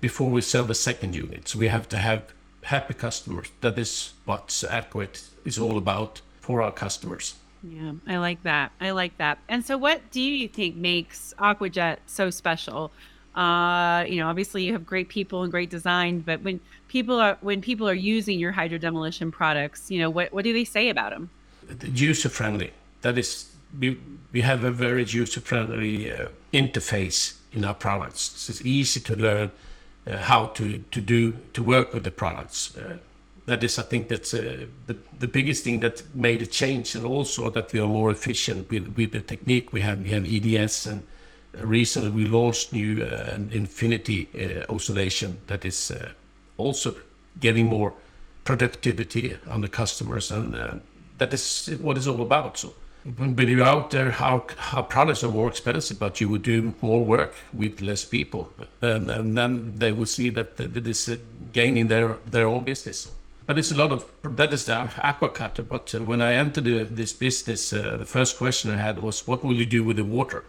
before 0.00 0.30
we 0.30 0.40
sell 0.42 0.64
the 0.64 0.74
second 0.74 1.14
unit. 1.14 1.48
So 1.48 1.58
we 1.58 1.68
have 1.68 1.88
to 1.88 1.96
have 1.96 2.22
happy 2.62 2.94
customers. 2.94 3.48
That 3.62 3.78
is 3.78 4.12
what 4.24 4.48
Aquajet 4.48 5.30
is 5.44 5.58
all 5.58 5.76
about 5.76 6.20
for 6.40 6.62
our 6.62 6.70
customers. 6.70 7.34
Yeah, 7.62 7.92
I 8.06 8.18
like 8.18 8.42
that. 8.42 8.72
I 8.80 8.90
like 8.90 9.16
that. 9.18 9.38
And 9.48 9.64
so, 9.64 9.78
what 9.78 10.10
do 10.10 10.20
you 10.20 10.48
think 10.48 10.76
makes 10.76 11.32
Aquajet 11.38 11.96
so 12.06 12.30
special? 12.30 12.92
Uh, 13.34 14.04
you 14.08 14.16
know, 14.16 14.28
obviously 14.28 14.62
you 14.64 14.72
have 14.72 14.86
great 14.86 15.08
people 15.08 15.42
and 15.42 15.50
great 15.50 15.70
design, 15.70 16.20
but 16.20 16.40
when 16.42 16.60
people 16.88 17.18
are 17.20 17.36
when 17.40 17.60
people 17.60 17.88
are 17.88 17.94
using 17.94 18.38
your 18.38 18.52
hydro 18.52 18.78
demolition 18.78 19.32
products, 19.32 19.90
you 19.90 19.98
know, 19.98 20.10
what 20.10 20.32
what 20.32 20.44
do 20.44 20.52
they 20.52 20.64
say 20.64 20.88
about 20.88 21.10
them? 21.10 21.30
User 21.92 22.28
friendly. 22.28 22.72
That 23.02 23.18
is, 23.18 23.50
we 23.78 23.98
we 24.32 24.42
have 24.42 24.64
a 24.64 24.70
very 24.70 25.04
user 25.04 25.40
friendly 25.40 26.12
uh, 26.12 26.28
interface 26.52 27.36
in 27.52 27.64
our 27.64 27.74
products. 27.74 28.48
It's 28.48 28.64
easy 28.64 29.00
to 29.00 29.16
learn 29.16 29.50
uh, 30.06 30.18
how 30.18 30.46
to, 30.46 30.78
to 30.90 31.00
do 31.00 31.32
to 31.54 31.62
work 31.62 31.92
with 31.94 32.04
the 32.04 32.10
products. 32.10 32.76
Uh, 32.76 32.98
that 33.46 33.62
is, 33.62 33.78
I 33.78 33.82
think, 33.82 34.08
that's 34.08 34.32
uh, 34.32 34.66
the, 34.86 34.96
the 35.18 35.28
biggest 35.28 35.64
thing 35.64 35.80
that 35.80 36.02
made 36.14 36.40
a 36.40 36.46
change, 36.46 36.94
and 36.94 37.04
also 37.04 37.50
that 37.50 37.72
we 37.72 37.80
are 37.80 37.86
more 37.86 38.10
efficient 38.10 38.70
with, 38.70 38.94
with 38.96 39.12
the 39.12 39.20
technique 39.20 39.72
we 39.72 39.82
have. 39.82 40.00
We 40.00 40.10
have 40.10 40.24
EDS, 40.26 40.86
and 40.86 41.02
recently 41.62 42.10
we 42.10 42.26
launched 42.26 42.72
new 42.72 43.02
Infinity 43.52 44.28
oscillation 44.68 45.38
that 45.46 45.64
is 45.64 45.92
also 46.56 46.94
getting 47.40 47.66
more 47.66 47.92
productivity 48.44 49.36
on 49.50 49.60
the 49.62 49.68
customers, 49.68 50.30
and 50.30 50.54
uh, 50.54 50.74
that 51.18 51.32
is 51.32 51.76
what 51.80 51.96
it's 51.96 52.06
all 52.06 52.22
about. 52.22 52.58
So 52.58 52.74
when 53.16 53.36
you're 53.48 53.62
out 53.62 53.90
there, 53.90 54.10
how 54.10 54.46
our 54.72 54.82
products 54.82 55.24
are 55.24 55.30
more 55.30 55.48
expensive, 55.48 55.98
but 55.98 56.20
you 56.20 56.28
would 56.28 56.42
do 56.42 56.74
more 56.80 57.04
work 57.04 57.34
with 57.52 57.80
less 57.80 58.04
people, 58.04 58.52
and, 58.80 59.10
and 59.10 59.36
then 59.36 59.74
they 59.76 59.92
will 59.92 60.06
see 60.06 60.30
that 60.30 60.56
that 60.56 60.86
is 60.86 61.08
a 61.08 61.18
gain 61.52 61.88
their 61.88 62.16
their 62.30 62.46
own 62.46 62.64
business. 62.64 63.10
But 63.46 63.58
it's 63.58 63.70
a 63.70 63.76
lot 63.76 63.92
of 63.92 64.04
that 64.22 64.52
is 64.52 64.64
the 64.64 64.90
Aqua 65.02 65.28
Cutter. 65.28 65.62
But 65.62 65.94
uh, 65.94 66.00
when 66.00 66.22
I 66.22 66.34
entered 66.34 66.96
this 66.96 67.12
business, 67.12 67.72
uh, 67.72 67.96
the 67.98 68.06
first 68.06 68.38
question 68.38 68.70
I 68.70 68.76
had 68.76 69.02
was, 69.02 69.26
"What 69.26 69.44
will 69.44 69.54
you 69.54 69.66
do 69.66 69.84
with 69.84 69.96
the 69.96 70.04
water?" 70.04 70.44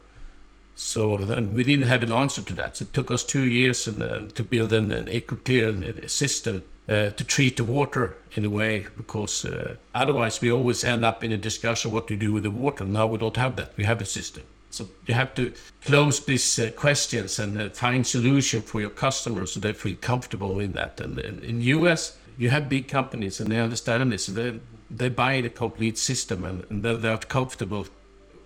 So 0.76 1.18
then 1.18 1.54
we 1.54 1.64
didn't 1.64 1.88
have 1.88 2.04
an 2.04 2.12
answer 2.12 2.42
to 2.42 2.54
that. 2.56 2.78
So 2.78 2.84
it 2.84 2.94
took 2.94 3.10
us 3.10 3.24
two 3.24 3.46
years 3.46 3.88
and, 3.88 4.02
uh, 4.02 4.20
to 4.36 4.44
build 4.44 4.74
an, 4.74 4.92
an 4.92 5.06
EcoClear 5.06 6.10
system 6.10 6.64
uh, 6.88 7.10
to 7.12 7.24
treat 7.24 7.58
the 7.58 7.64
water 7.64 8.16
in 8.34 8.46
a 8.46 8.50
way, 8.50 8.86
because 8.98 9.46
uh, 9.46 9.76
otherwise 9.94 10.42
we 10.42 10.52
always 10.52 10.84
end 10.84 11.06
up 11.06 11.24
in 11.24 11.32
a 11.32 11.38
discussion 11.38 11.92
what 11.92 12.08
to 12.08 12.16
do 12.16 12.34
with 12.34 12.44
the 12.44 12.52
water. 12.52 12.84
Now 12.84 13.08
we 13.08 13.18
don't 13.18 13.38
have 13.38 13.56
that. 13.56 13.76
We 13.78 13.86
have 13.86 14.02
a 14.02 14.06
system. 14.06 14.44
So 14.70 14.90
you 15.08 15.14
have 15.14 15.34
to 15.36 15.54
close 15.86 16.20
these 16.26 16.60
uh, 16.60 16.72
questions 16.76 17.40
and 17.40 17.60
uh, 17.60 17.70
find 17.70 18.06
solution 18.06 18.62
for 18.62 18.82
your 18.82 18.90
customers 18.90 19.54
so 19.54 19.62
they 19.62 19.72
feel 19.72 19.96
comfortable 19.96 20.60
in 20.60 20.74
that. 20.74 21.00
And, 21.00 21.18
and 21.18 21.42
in 21.44 21.62
US, 21.62 22.18
you 22.38 22.50
have 22.50 22.68
big 22.68 22.90
companies 22.90 23.40
and 23.40 23.50
they 23.50 23.60
understand 23.60 24.12
this. 24.12 24.26
They, 24.26 24.60
they 24.92 25.08
buy 25.08 25.40
the 25.40 25.50
complete 25.50 25.98
system 25.98 26.44
and, 26.44 26.66
and 26.70 26.84
they're, 26.84 26.98
they're 26.98 27.18
comfortable 27.18 27.88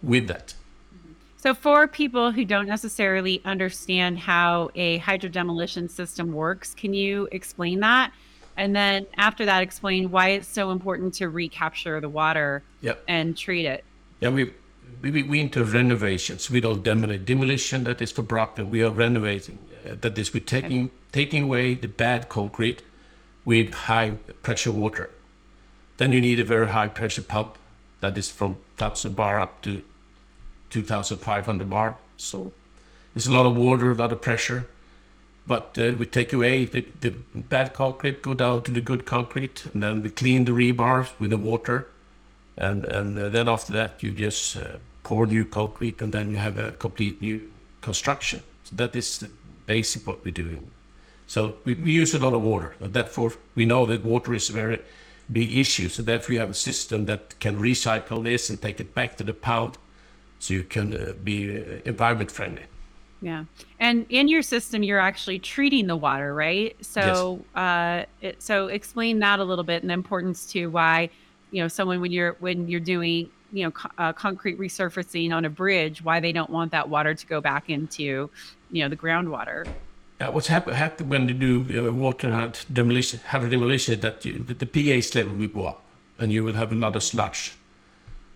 with 0.04 0.28
that. 0.28 0.54
So, 1.42 1.54
for 1.54 1.88
people 1.88 2.34
who 2.34 2.44
don't 2.44 2.68
necessarily 2.68 3.42
understand 3.46 4.20
how 4.20 4.72
a 4.76 4.98
hydro 4.98 5.30
demolition 5.30 5.88
system 5.88 6.34
works, 6.34 6.74
can 6.74 6.94
you 6.94 7.30
explain 7.32 7.80
that? 7.80 8.12
And 8.58 8.76
then 8.76 9.06
after 9.16 9.46
that, 9.46 9.64
explain 9.64 10.12
why 10.12 10.30
it's 10.32 10.50
so 10.50 10.72
important 10.72 11.14
to 11.16 11.30
recapture 11.30 12.02
the 12.02 12.10
water 12.10 12.62
Yep. 12.82 13.04
and 13.08 13.38
treat 13.38 13.66
it. 13.66 13.86
Yeah, 14.20 14.30
we 14.30 14.52
we, 15.02 15.24
we 15.24 15.40
into 15.40 15.64
renovations. 15.64 16.52
We 16.52 16.60
don't 16.60 16.84
demolish. 16.84 17.22
Demolition 17.24 17.86
that 17.86 18.02
is 18.02 18.12
for 18.12 18.22
Brockton. 18.22 18.70
We 18.70 18.84
are 18.84 18.92
renovating. 18.92 19.60
Uh, 19.90 19.96
that 20.02 20.18
is, 20.18 20.34
we're 20.34 20.42
taking 20.42 20.92
taking 21.14 21.44
away 21.44 21.76
the 21.76 21.88
bad 21.88 22.28
concrete 22.28 22.82
with 23.46 23.74
high 23.74 24.12
pressure 24.44 24.74
water. 24.74 25.10
Then 25.96 26.12
you 26.12 26.20
need 26.20 26.42
a 26.42 26.44
very 26.44 26.68
high 26.68 26.90
pressure 26.90 27.22
pump 27.22 27.58
that 28.02 28.18
is 28.18 28.30
from 28.30 28.58
1000 28.78 29.16
bar 29.16 29.40
up 29.40 29.62
to 29.62 29.84
2500 30.70 31.70
bar. 31.70 31.98
So 32.18 32.52
there's 33.14 33.28
a 33.28 33.34
lot 33.34 33.46
of 33.46 33.56
water, 33.56 33.92
a 33.92 33.96
lot 33.96 34.12
of 34.12 34.22
pressure. 34.22 34.68
But 35.48 35.78
uh, 35.80 35.94
we 35.98 36.06
take 36.06 36.32
away 36.32 36.66
the, 36.66 36.86
the 37.02 37.10
bad 37.34 37.74
concrete, 37.74 38.22
go 38.22 38.36
down 38.36 38.62
to 38.64 38.72
the 38.72 38.82
good 38.82 39.06
concrete, 39.06 39.66
and 39.74 39.82
then 39.82 40.04
we 40.04 40.10
clean 40.10 40.46
the 40.46 40.52
rebars 40.52 41.10
with 41.20 41.32
the 41.32 41.38
water. 41.38 41.88
And, 42.56 42.86
and 42.86 43.18
uh, 43.18 43.30
then 43.30 43.50
after 43.50 43.74
that, 43.74 44.04
you 44.04 44.12
just 44.12 44.58
uh, 44.58 44.78
pour 45.04 45.26
new 45.26 45.46
concrete, 45.46 46.02
and 46.02 46.14
then 46.14 46.30
you 46.30 46.38
have 46.38 46.60
a 46.60 46.72
complete 46.74 47.22
new 47.22 47.50
construction. 47.82 48.44
So 48.66 48.76
that 48.76 48.96
is 48.96 49.20
the 49.20 49.32
basic 49.66 50.06
what 50.06 50.24
we're 50.24 50.32
doing. 50.32 50.70
So 51.26 51.56
we, 51.64 51.74
we 51.74 51.94
use 51.94 52.14
a 52.14 52.20
lot 52.20 52.34
of 52.34 52.44
water, 52.44 52.76
and 52.80 52.94
therefore 52.94 53.34
we 53.56 53.66
know 53.66 53.86
that 53.88 54.04
water 54.04 54.36
is 54.36 54.50
a 54.50 54.54
very 54.54 54.80
big 55.32 55.56
issue. 55.56 55.90
So 55.90 56.04
therefore, 56.04 56.34
you 56.34 56.40
have 56.40 56.50
a 56.50 56.56
system 56.56 57.06
that 57.06 57.40
can 57.40 57.60
recycle 57.60 58.24
this 58.24 58.50
and 58.50 58.62
take 58.62 58.80
it 58.80 58.94
back 58.94 59.18
to 59.18 59.24
the 59.24 59.34
pound 59.34 59.78
so 60.40 60.54
you 60.54 60.64
can 60.64 60.94
uh, 60.94 61.14
be 61.24 61.58
uh, 61.58 61.80
environment 61.86 62.32
friendly. 62.32 62.64
Yeah. 63.22 63.44
And 63.80 64.06
in 64.10 64.30
your 64.30 64.42
system, 64.42 64.82
you're 64.82 65.00
actually 65.00 65.40
treating 65.40 65.88
the 65.88 65.96
water, 65.96 66.34
right? 66.34 66.76
So, 66.82 67.44
uh, 67.54 68.06
it, 68.22 68.42
so 68.42 68.68
explain 68.68 69.20
that 69.20 69.40
a 69.40 69.44
little 69.44 69.66
bit 69.66 69.84
and 69.84 69.90
the 69.90 69.94
importance 69.94 70.50
to 70.54 70.68
why, 70.68 71.10
you 71.52 71.62
know, 71.62 71.68
someone 71.68 72.00
when 72.00 72.12
you're 72.12 72.38
when 72.40 72.70
you're 72.70 72.80
doing, 72.80 73.30
you 73.52 73.66
know, 73.66 73.72
co- 73.72 73.90
uh, 73.98 74.14
concrete 74.14 74.58
resurfacing 74.58 75.34
on 75.34 75.44
a 75.44 75.50
bridge, 75.50 76.02
why 76.02 76.22
they 76.22 76.32
don't 76.32 76.50
want 76.50 76.72
that 76.72 76.88
water 76.88 77.14
to 77.14 77.26
go 77.28 77.42
back 77.42 77.70
into, 77.70 78.30
you 78.72 78.84
know, 78.84 78.88
the 78.88 78.96
groundwater. 78.96 79.68
Uh, 80.22 80.32
what's 80.32 80.48
hap- 80.48 80.70
happened 80.70 81.10
when 81.10 81.28
you 81.28 81.34
do 81.34 81.88
uh, 81.88 81.92
water 81.92 82.30
and 82.30 82.66
demolition, 82.72 83.20
have 83.26 83.44
a 83.44 83.50
demolition, 83.50 84.00
that 84.00 84.24
you, 84.24 84.40
the, 84.40 84.54
the 84.54 84.66
pH 84.66 85.16
level 85.16 85.36
will 85.36 85.48
go 85.48 85.66
up, 85.66 85.84
and 86.20 86.32
you 86.32 86.44
will 86.44 86.54
have 86.54 86.72
another 86.72 87.00
sludge. 87.00 87.54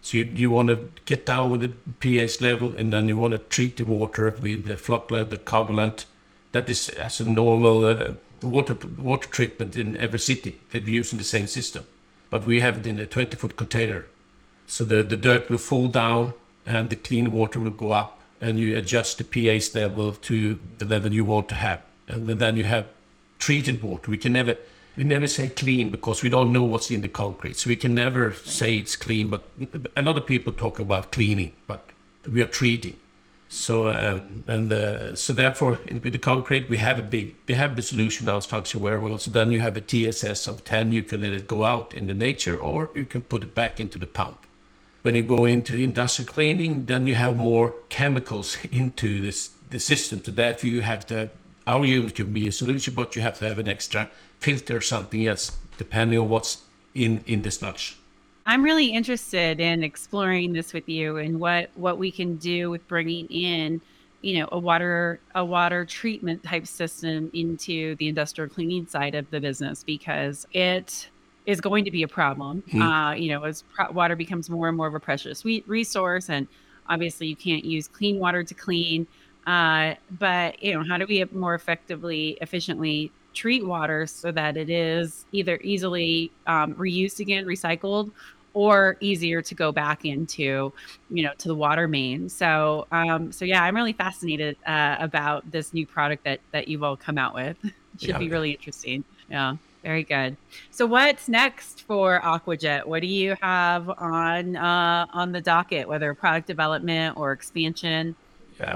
So 0.03 0.17
you, 0.17 0.25
you 0.25 0.51
want 0.51 0.67
to 0.67 0.89
get 1.05 1.25
down 1.25 1.49
with 1.49 1.61
the 1.61 1.69
pH 1.99 2.41
level, 2.41 2.75
and 2.77 2.91
then 2.91 3.07
you 3.07 3.17
want 3.17 3.31
to 3.31 3.37
treat 3.37 3.77
the 3.77 3.85
water 3.85 4.35
with 4.41 4.65
the 4.65 4.75
flocculant, 4.75 5.29
the 5.29 5.37
coagulant. 5.37 6.03
That 6.51 6.69
is 6.69 6.89
as 6.89 7.21
a 7.21 7.29
normal 7.29 7.85
uh, 7.85 8.13
water 8.41 8.77
water 8.97 9.29
treatment 9.29 9.77
in 9.77 9.95
every 9.95 10.19
city. 10.19 10.59
They're 10.69 10.81
using 10.81 11.19
the 11.19 11.23
same 11.23 11.47
system, 11.47 11.85
but 12.29 12.45
we 12.45 12.59
have 12.59 12.79
it 12.79 12.85
in 12.85 12.99
a 12.99 13.05
20 13.05 13.37
foot 13.37 13.55
container. 13.55 14.05
So 14.67 14.83
the, 14.83 15.03
the 15.03 15.15
dirt 15.15 15.49
will 15.49 15.57
fall 15.57 15.87
down, 15.87 16.33
and 16.65 16.89
the 16.89 16.97
clean 16.97 17.31
water 17.31 17.61
will 17.61 17.71
go 17.71 17.93
up, 17.93 18.19
and 18.41 18.59
you 18.59 18.77
adjust 18.77 19.19
the 19.19 19.23
pH 19.23 19.73
level 19.73 20.11
to 20.11 20.59
the 20.79 20.85
level 20.85 21.13
you 21.13 21.23
want 21.23 21.47
to 21.49 21.55
have, 21.55 21.81
and 22.09 22.27
then 22.27 22.57
you 22.57 22.65
have 22.65 22.87
treated 23.39 23.81
water. 23.81 24.11
We 24.11 24.17
can 24.17 24.33
never 24.33 24.57
we 24.95 25.03
never 25.03 25.27
say 25.27 25.49
clean 25.49 25.89
because 25.89 26.21
we 26.21 26.29
don't 26.29 26.51
know 26.51 26.63
what's 26.63 26.91
in 26.91 27.01
the 27.01 27.07
concrete. 27.07 27.57
So 27.57 27.69
we 27.69 27.75
can 27.75 27.95
never 27.95 28.33
say 28.33 28.77
it's 28.77 28.95
clean. 28.95 29.27
But 29.29 29.43
a 29.95 30.01
lot 30.01 30.17
of 30.17 30.25
people 30.25 30.53
talk 30.53 30.79
about 30.79 31.11
cleaning, 31.11 31.53
but 31.67 31.89
we 32.31 32.41
are 32.41 32.47
treating. 32.47 32.97
So 33.49 33.87
uh, 33.87 34.21
and 34.47 34.73
uh, 34.73 35.15
so 35.15 35.31
therefore, 35.31 35.79
with 35.91 36.11
the 36.11 36.17
concrete, 36.17 36.69
we 36.69 36.77
have 36.77 36.97
a 36.97 37.03
big, 37.03 37.35
we 37.47 37.53
have 37.53 37.75
the 37.75 37.83
solution 37.83 38.25
now 38.25 38.39
structure 38.39 38.79
where 38.79 38.99
well, 38.99 39.17
so 39.19 39.29
then 39.29 39.51
you 39.51 39.59
have 39.59 39.77
a 39.77 39.81
TSS 39.81 40.47
of 40.47 40.63
10. 40.63 40.91
You 40.91 41.03
can 41.03 41.21
let 41.21 41.33
it 41.33 41.47
go 41.47 41.63
out 41.63 41.93
in 41.93 42.07
the 42.07 42.15
nature, 42.15 42.57
or 42.57 42.89
you 42.95 43.05
can 43.05 43.21
put 43.21 43.43
it 43.43 43.53
back 43.53 43.79
into 43.79 43.99
the 43.99 44.07
pump. 44.07 44.47
When 45.03 45.15
you 45.15 45.21
go 45.21 45.45
into 45.45 45.75
industrial 45.77 46.31
cleaning, 46.31 46.85
then 46.85 47.05
you 47.05 47.15
have 47.15 47.35
more 47.35 47.75
chemicals 47.89 48.57
into 48.71 49.21
this 49.21 49.51
the 49.69 49.79
system. 49.79 50.23
So 50.23 50.31
therefore, 50.31 50.69
you 50.69 50.81
have 50.81 51.05
to 51.07 51.29
our 51.65 51.85
unit 51.85 52.15
can 52.15 52.33
be 52.33 52.47
a 52.47 52.51
solution, 52.51 52.93
but 52.93 53.15
you 53.15 53.21
have 53.21 53.39
to 53.39 53.47
have 53.47 53.59
an 53.59 53.67
extra 53.67 54.09
filter 54.43 54.81
something 54.81 55.25
else, 55.25 55.57
depending 55.77 56.19
on 56.19 56.29
what's 56.29 56.63
in 56.93 57.23
in 57.25 57.41
the 57.41 57.51
sludge. 57.51 57.97
I'm 58.45 58.61
really 58.61 58.87
interested 58.87 59.61
in 59.61 59.83
exploring 59.83 60.51
this 60.51 60.73
with 60.73 60.87
you 60.89 61.17
and 61.17 61.39
what 61.39 61.69
what 61.75 61.97
we 61.97 62.11
can 62.11 62.35
do 62.35 62.69
with 62.69 62.85
bringing 62.89 63.27
in, 63.27 63.81
you 64.21 64.39
know, 64.39 64.49
a 64.51 64.59
water 64.59 65.19
a 65.33 65.45
water 65.45 65.85
treatment 65.85 66.43
type 66.43 66.67
system 66.67 67.31
into 67.33 67.95
the 67.95 68.07
industrial 68.09 68.49
cleaning 68.49 68.85
side 68.85 69.15
of 69.15 69.29
the 69.31 69.39
business 69.39 69.83
because 69.83 70.45
it 70.51 71.09
is 71.45 71.61
going 71.61 71.85
to 71.85 71.91
be 71.91 72.03
a 72.03 72.07
problem. 72.07 72.63
Mm. 72.71 72.81
Uh, 72.81 73.15
you 73.15 73.29
know, 73.29 73.43
as 73.43 73.63
pro- 73.73 73.91
water 73.91 74.15
becomes 74.15 74.49
more 74.49 74.67
and 74.67 74.75
more 74.75 74.87
of 74.87 74.95
a 74.95 74.99
precious 74.99 75.43
we- 75.43 75.63
resource, 75.67 76.29
and 76.29 76.47
obviously 76.89 77.27
you 77.27 77.35
can't 77.35 77.63
use 77.63 77.87
clean 77.87 78.19
water 78.19 78.43
to 78.43 78.53
clean. 78.53 79.07
Uh, 79.45 79.95
but 80.09 80.61
you 80.63 80.73
know, 80.73 80.83
how 80.87 80.97
do 80.97 81.05
we 81.07 81.23
more 81.31 81.55
effectively, 81.55 82.37
efficiently 82.41 83.11
treat 83.33 83.65
water 83.65 84.05
so 84.07 84.31
that 84.31 84.57
it 84.57 84.69
is 84.69 85.25
either 85.31 85.59
easily 85.63 86.31
um, 86.47 86.73
reused 86.75 87.19
again, 87.19 87.45
recycled, 87.45 88.11
or 88.53 88.97
easier 88.99 89.41
to 89.41 89.55
go 89.55 89.71
back 89.71 90.05
into, 90.05 90.71
you 91.09 91.23
know, 91.23 91.31
to 91.39 91.47
the 91.47 91.55
water 91.55 91.87
main. 91.87 92.29
So, 92.29 92.85
um, 92.91 93.31
so 93.31 93.45
yeah, 93.45 93.63
I'm 93.63 93.75
really 93.75 93.93
fascinated 93.93 94.57
uh, 94.65 94.97
about 94.99 95.49
this 95.49 95.73
new 95.73 95.87
product 95.87 96.23
that 96.25 96.41
that 96.51 96.67
you've 96.67 96.83
all 96.83 96.97
come 96.97 97.17
out 97.17 97.33
with. 97.33 97.57
Should 97.99 98.15
Yeah. 98.15 98.17
be 98.17 98.29
really 98.29 98.51
interesting. 98.51 99.03
Yeah, 99.29 99.55
very 99.83 100.03
good. 100.03 100.37
So, 100.71 100.85
what's 100.85 101.27
next 101.27 101.81
for 101.83 102.19
Aquajet? 102.21 102.85
What 102.85 103.01
do 103.01 103.07
you 103.07 103.35
have 103.41 103.89
on 103.89 104.55
uh, 104.55 105.07
on 105.11 105.31
the 105.31 105.41
docket, 105.41 105.87
whether 105.87 106.13
product 106.13 106.47
development 106.47 107.17
or 107.17 107.31
expansion? 107.31 108.15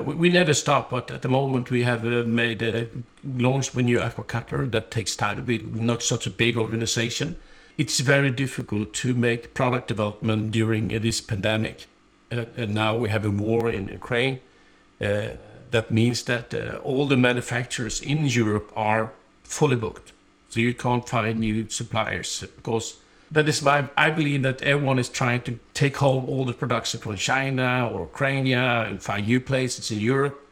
We, 0.04 0.30
never 0.30 0.54
stop, 0.54 0.90
but 0.90 1.12
at 1.12 1.22
the 1.22 1.30
moment 1.30 1.70
we 1.70 1.84
have 1.84 2.04
uh, 2.06 2.24
made 2.26 2.62
a 2.62 2.88
launched 3.24 3.76
new 3.76 4.00
Aqua 4.00 4.24
Cutter 4.24 4.66
that 4.68 4.92
takes 4.92 5.16
time. 5.16 5.46
We're 5.46 5.62
not 5.62 6.02
such 6.02 6.26
a 6.26 6.32
big 6.32 6.58
organization. 6.58 7.38
It's 7.78 8.00
very 8.00 8.32
difficult 8.32 8.94
to 8.96 9.14
make 9.14 9.54
product 9.54 9.88
development 9.88 10.52
during 10.52 10.94
uh, 10.94 11.00
this 11.00 11.22
pandemic. 11.22 11.86
Uh, 12.32 12.46
and 12.58 12.74
now 12.74 12.98
we 12.98 13.10
have 13.10 13.24
a 13.24 13.30
war 13.30 13.70
in 13.70 13.88
Ukraine. 13.88 14.40
Uh, 15.00 15.30
that 15.72 15.92
means 15.92 16.24
that 16.24 16.54
uh, 16.54 16.80
all 16.84 17.08
the 17.08 17.18
manufacturers 17.18 18.02
in 18.02 18.26
Europe 18.26 18.72
are 18.76 19.12
fully 19.44 19.76
booked. 19.76 20.12
So 20.50 20.60
you 20.60 20.74
can't 20.74 21.08
find 21.08 21.40
new 21.40 21.70
suppliers 21.70 22.44
because 22.56 22.98
that 23.32 23.48
is 23.50 23.62
why 23.62 23.90
I 23.98 24.10
believe 24.10 24.44
that 24.44 24.62
everyone 24.62 25.00
is 25.00 25.10
trying 25.10 25.42
to 25.44 25.60
take 25.74 25.98
home 25.98 26.26
all 26.26 26.46
the 26.46 26.54
production 26.54 27.00
from 27.00 27.16
China 27.18 27.90
or 27.92 28.02
Ukraine 28.02 28.48
and 28.48 29.02
find 29.02 29.28
new 29.28 29.42
places 29.42 29.92
in 29.92 30.00
Europe 30.00 30.44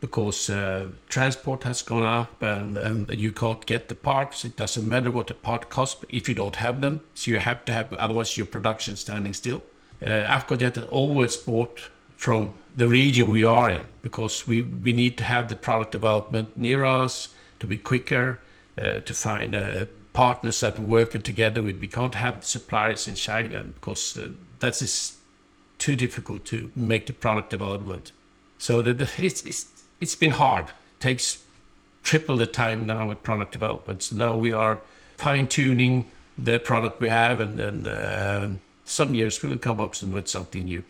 because 0.00 0.50
uh, 0.50 0.88
transport 1.08 1.62
has 1.64 1.80
gone 1.82 2.02
up 2.02 2.42
and, 2.42 2.76
and 2.76 3.14
you 3.18 3.32
can't 3.32 3.64
get 3.64 3.88
the 3.88 3.94
parts. 3.94 4.44
It 4.44 4.56
doesn't 4.56 4.86
matter 4.86 5.10
what 5.10 5.28
the 5.28 5.34
part 5.34 5.70
costs 5.70 6.04
if 6.08 6.28
you 6.28 6.34
don't 6.34 6.56
have 6.56 6.80
them. 6.80 7.00
So 7.14 7.30
you 7.30 7.38
have 7.38 7.64
to 7.66 7.72
have, 7.72 7.92
otherwise 7.94 8.36
your 8.36 8.46
production 8.46 8.96
standing 8.96 9.32
still. 9.32 9.62
Uh, 10.02 10.26
Aquajet 10.38 10.86
always 10.90 11.36
bought 11.36 11.90
from 12.16 12.52
the 12.76 12.88
region 12.88 13.30
we 13.30 13.44
are 13.44 13.70
in 13.70 13.82
because 14.02 14.46
we, 14.46 14.62
we 14.62 14.92
need 14.92 15.16
to 15.18 15.24
have 15.24 15.48
the 15.48 15.56
product 15.56 15.92
development 15.92 16.56
near 16.56 16.84
us 16.84 17.28
to 17.60 17.66
be 17.66 17.78
quicker, 17.78 18.40
uh, 18.76 19.00
to 19.00 19.14
find 19.14 19.54
uh, 19.54 19.86
partners 20.14 20.60
that 20.60 20.78
we're 20.78 20.86
working 20.86 21.20
together 21.20 21.62
with. 21.62 21.78
We 21.80 21.88
can't 21.88 22.14
have 22.14 22.44
suppliers 22.44 23.06
in 23.06 23.16
China 23.16 23.64
because 23.64 24.16
uh, 24.16 24.28
that 24.60 24.80
is 24.80 25.18
too 25.78 25.96
difficult 25.96 26.46
to 26.46 26.70
make 26.74 27.04
the 27.06 27.12
product 27.12 27.50
development. 27.50 28.12
So 28.56 28.80
the, 28.80 28.94
the, 28.94 29.10
it's, 29.18 29.42
it's, 29.44 29.66
it's 30.00 30.14
been 30.14 30.30
hard. 30.30 30.66
It 30.68 31.00
takes 31.00 31.44
triple 32.02 32.36
the 32.36 32.46
time 32.46 32.86
now 32.86 33.08
with 33.08 33.22
product 33.22 33.52
development. 33.52 34.04
So 34.04 34.16
now 34.16 34.36
we 34.36 34.52
are 34.52 34.80
fine 35.18 35.48
tuning 35.48 36.10
the 36.38 36.58
product 36.58 37.00
we 37.00 37.08
have, 37.08 37.40
and, 37.40 37.60
and 37.60 37.86
uh, 37.86 38.48
some 38.84 39.14
years 39.14 39.42
we 39.42 39.48
will 39.48 39.58
come 39.58 39.80
up 39.80 40.00
with 40.02 40.28
something 40.28 40.64
new. 40.64 40.82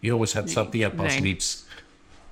You 0.00 0.12
always 0.12 0.32
have 0.34 0.50
something 0.50 0.84
up 0.84 0.98
our 1.00 1.10
sleeves. 1.10 1.64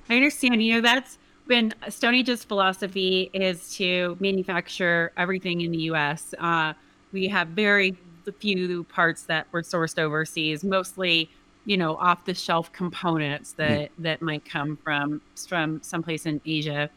I 0.09 0.15
understand. 0.15 0.63
You 0.63 0.75
know, 0.75 0.81
that's 0.81 1.17
been 1.47 1.73
Stone 1.89 2.15
Age's 2.15 2.43
philosophy 2.43 3.29
is 3.33 3.75
to 3.75 4.17
manufacture 4.19 5.11
everything 5.17 5.61
in 5.61 5.71
the 5.71 5.79
U.S. 5.79 6.33
Uh, 6.39 6.73
we 7.11 7.27
have 7.27 7.49
very 7.49 7.97
few 8.39 8.83
parts 8.85 9.23
that 9.23 9.47
were 9.51 9.61
sourced 9.61 9.99
overseas, 9.99 10.63
mostly 10.63 11.29
you 11.65 11.77
know 11.77 11.95
off 11.95 12.25
the 12.25 12.33
shelf 12.33 12.71
components 12.73 13.53
that 13.53 13.89
mm. 13.89 13.89
that 13.99 14.21
might 14.21 14.43
come 14.45 14.77
from 14.83 15.21
from 15.47 15.81
someplace 15.81 16.25
in 16.25 16.41
Asia. 16.45 16.89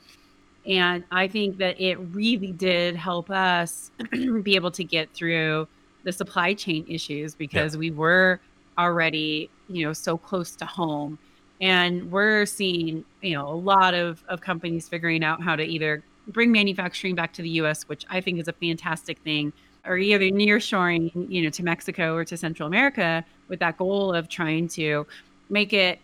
And 0.67 1.05
I 1.13 1.29
think 1.29 1.59
that 1.59 1.81
it 1.81 1.95
really 1.97 2.51
did 2.51 2.97
help 2.97 3.31
us 3.31 3.93
be 4.43 4.57
able 4.57 4.73
to 4.73 4.83
get 4.83 5.13
through 5.13 5.69
the 6.03 6.13
supply 6.13 6.55
chain 6.55 6.85
issues 6.89 7.35
because 7.37 7.75
yeah. 7.75 7.79
we 7.79 7.91
were 7.93 8.41
already, 8.77 9.49
you 9.69 9.87
know, 9.87 9.93
so 9.93 10.19
close 10.19 10.57
to 10.57 10.67
home. 10.67 11.19
And 11.61 12.11
we're 12.11 12.47
seeing, 12.47 13.05
you 13.23 13.35
know, 13.35 13.49
a 13.49 13.55
lot 13.55 13.95
of, 13.95 14.23
of 14.29 14.41
companies 14.41 14.89
figuring 14.89 15.25
out 15.25 15.43
how 15.43 15.57
to 15.57 15.65
either 15.65 16.03
bring 16.29 16.53
manufacturing 16.53 17.15
back 17.15 17.33
to 17.35 17.43
the 17.43 17.51
US, 17.51 17.85
which 17.85 18.05
I 18.11 18.21
think 18.21 18.41
is 18.41 18.49
a 18.49 18.53
fantastic 18.53 19.19
thing, 19.21 19.53
or 19.87 19.97
either 19.97 20.25
nearshoring, 20.25 21.31
you 21.31 21.43
know, 21.43 21.51
to 21.51 21.63
Mexico 21.63 22.15
or 22.15 22.25
to 22.25 22.37
Central 22.37 22.67
America 22.67 23.25
with 23.49 23.61
that 23.61 23.77
goal 23.77 24.13
of 24.13 24.29
trying 24.29 24.69
to 24.69 25.07
make 25.49 25.73
it 25.73 26.01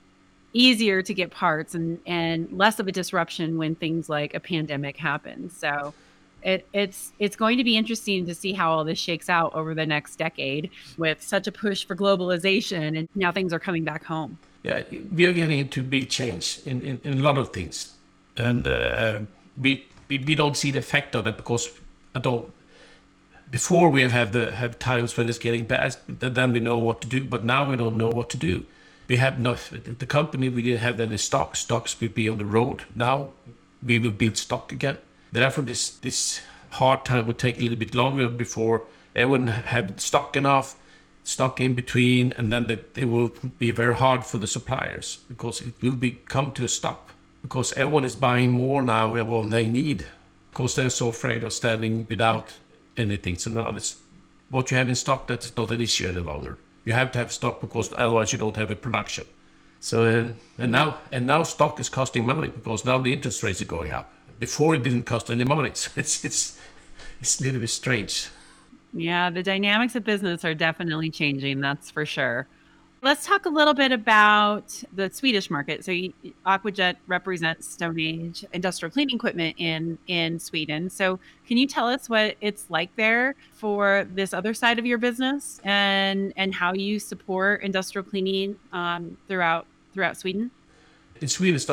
easier 0.53 1.03
to 1.03 1.15
get 1.15 1.31
parts 1.31 1.75
and 1.75 1.99
and 2.07 2.53
less 2.53 2.79
of 2.79 2.87
a 2.87 2.93
disruption 2.93 3.57
when 3.57 3.75
things 3.75 4.09
like 4.09 4.35
a 4.35 4.41
pandemic 4.41 4.97
happen. 4.97 5.51
So 5.51 5.95
it, 6.43 6.67
it's 6.73 7.13
it's 7.19 7.37
going 7.37 7.59
to 7.59 7.65
be 7.65 7.77
interesting 7.77 8.27
to 8.27 8.35
see 8.35 8.53
how 8.53 8.73
all 8.73 8.85
this 8.85 8.99
shakes 8.99 9.29
out 9.29 9.55
over 9.55 9.75
the 9.75 9.87
next 9.87 10.17
decade 10.17 10.71
with 10.99 11.23
such 11.23 11.47
a 11.47 11.53
push 11.53 11.85
for 11.85 11.97
globalization 11.97 12.99
and 12.99 13.09
now 13.15 13.33
things 13.33 13.53
are 13.53 13.61
coming 13.61 13.85
back 13.85 14.05
home. 14.05 14.39
Yeah, 14.63 14.83
we 15.13 15.27
are 15.27 15.33
getting 15.33 15.59
into 15.59 15.83
big 15.83 16.09
change 16.09 16.61
in, 16.65 16.83
in, 16.83 17.01
in 17.03 17.19
a 17.19 17.23
lot 17.23 17.37
of 17.37 17.53
things, 17.53 17.95
and 18.37 18.67
uh, 18.67 19.21
we, 19.61 19.87
we 20.09 20.19
we 20.19 20.35
don't 20.37 20.57
see 20.57 20.71
the 20.71 20.79
effect 20.79 21.15
of 21.15 21.27
it 21.27 21.37
because 21.37 21.69
at 22.15 22.27
all. 22.27 22.51
Before 23.51 23.91
we 23.91 24.01
have 24.03 24.13
had 24.13 24.33
the 24.33 24.53
have 24.53 24.79
times 24.79 25.17
when 25.17 25.29
it's 25.29 25.39
getting 25.39 25.65
bad, 25.67 25.97
then 26.07 26.53
we 26.53 26.61
know 26.61 26.79
what 26.79 27.01
to 27.03 27.09
do. 27.09 27.25
But 27.25 27.45
now 27.45 27.69
we 27.69 27.77
don't 27.77 27.97
know 27.97 28.09
what 28.09 28.31
to 28.31 28.37
do. 28.37 28.65
We 29.09 29.17
have 29.17 29.39
not 29.39 29.59
the 29.99 30.07
company 30.07 30.49
we 30.49 30.63
didn't 30.63 30.81
have 30.81 31.01
any 31.01 31.19
stock. 31.19 31.57
Stocks 31.57 32.01
will 32.01 32.09
be 32.09 32.29
on 32.29 32.39
the 32.39 32.47
road. 32.47 32.85
Now 32.95 33.31
we 33.83 33.99
will 33.99 34.13
build 34.13 34.39
stock 34.39 34.73
again. 34.73 34.99
Therefore 35.33 35.65
this 35.65 35.91
this 35.91 36.41
hard 36.71 37.05
time 37.05 37.27
will 37.27 37.35
take 37.35 37.59
a 37.59 37.61
little 37.61 37.77
bit 37.77 37.95
longer 37.95 38.29
before 38.29 38.83
everyone 39.15 39.49
have 39.49 40.01
stock 40.01 40.37
enough 40.37 40.77
stock 41.25 41.61
in 41.61 41.75
between 41.75 42.33
and 42.37 42.53
then 42.53 42.69
it 42.97 43.05
will 43.05 43.31
be 43.59 43.71
very 43.71 43.95
hard 43.95 44.25
for 44.25 44.39
the 44.39 44.47
suppliers 44.47 45.19
because 45.29 45.61
it 45.61 45.75
will 45.81 45.93
be 45.93 46.13
come 46.27 46.51
to 46.53 46.65
a 46.65 46.69
stop 46.69 47.11
because 47.43 47.73
everyone 47.75 48.05
is 48.05 48.17
buying 48.17 48.51
more 48.51 48.83
now 48.83 49.15
than 49.15 49.51
they 49.51 49.67
need 49.67 50.05
because 50.51 50.75
they're 50.75 50.91
so 50.91 51.09
afraid 51.09 51.45
of 51.45 51.53
standing 51.53 52.07
without 52.09 52.53
anything 52.97 53.37
so 53.37 53.51
now 53.51 53.69
it's 53.71 53.97
what 54.51 54.71
you 54.71 54.77
have 54.77 54.89
in 54.89 54.95
stock 54.95 55.27
that's 55.27 55.57
not 55.57 55.71
an 55.71 55.81
issue 55.81 56.09
any 56.09 56.21
longer 56.21 56.59
you 56.85 56.93
have 56.93 57.13
to 57.13 57.19
have 57.19 57.33
stock 57.33 57.61
because 57.61 57.93
otherwise 57.97 58.33
you 58.33 58.39
don't 58.39 58.57
have 58.57 58.71
a 58.71 58.77
production. 58.77 59.25
So 59.81 60.05
uh, 60.05 60.33
and 60.59 60.73
now 60.73 60.99
and 61.11 61.27
now 61.27 61.43
stock 61.43 61.81
is 61.81 61.89
costing 61.89 62.27
money 62.27 62.49
because 62.49 62.85
now 62.85 62.99
the 62.99 63.13
interest 63.13 63.43
rates 63.43 63.61
are 63.63 63.67
going 63.67 63.93
up. 63.93 64.13
Before 64.39 64.75
it 64.75 64.83
didn't 64.83 65.05
cost 65.05 65.31
any 65.31 65.45
money. 65.45 65.71
So 65.75 65.91
it's 65.97 66.25
it's 66.25 66.59
it's 67.21 67.41
a 67.41 67.45
little 67.45 67.61
bit 67.61 67.71
strange. 67.71 68.29
Yeah, 68.93 69.31
the 69.31 69.43
dynamics 69.43 69.95
of 69.97 70.05
business 70.05 70.45
are 70.45 70.55
definitely 70.55 71.11
changing. 71.11 71.61
That's 71.61 71.91
for 71.91 72.05
sure. 72.05 72.47
Let's 73.05 73.27
talk 73.27 73.47
a 73.47 73.49
little 73.49 73.75
bit 73.75 73.91
about 73.91 74.81
the 74.93 75.11
Swedish 75.11 75.51
market. 75.51 75.85
So, 75.85 75.91
Aquajet 76.47 76.97
represents 77.09 77.69
Stone 77.69 77.99
Age 77.99 78.45
industrial 78.53 78.93
cleaning 78.93 79.17
equipment 79.17 79.57
in 79.59 79.99
in 80.07 80.39
Sweden. 80.39 80.89
So, 80.89 81.19
can 81.49 81.57
you 81.57 81.67
tell 81.67 81.89
us 81.89 82.09
what 82.09 82.37
it's 82.41 82.67
like 82.71 82.95
there 82.95 83.35
for 83.55 84.07
this 84.15 84.33
other 84.33 84.55
side 84.55 84.79
of 84.79 84.87
your 84.87 84.99
business, 84.99 85.61
and 85.65 86.33
and 86.37 86.55
how 86.55 86.75
you 86.75 87.01
support 87.01 87.63
industrial 87.63 88.05
cleaning 88.05 88.57
um, 88.73 89.17
throughout 89.27 89.67
throughout 89.93 90.17
Sweden? 90.17 90.53
In 91.21 91.27
Sweden, 91.27 91.57
it's 91.57 91.69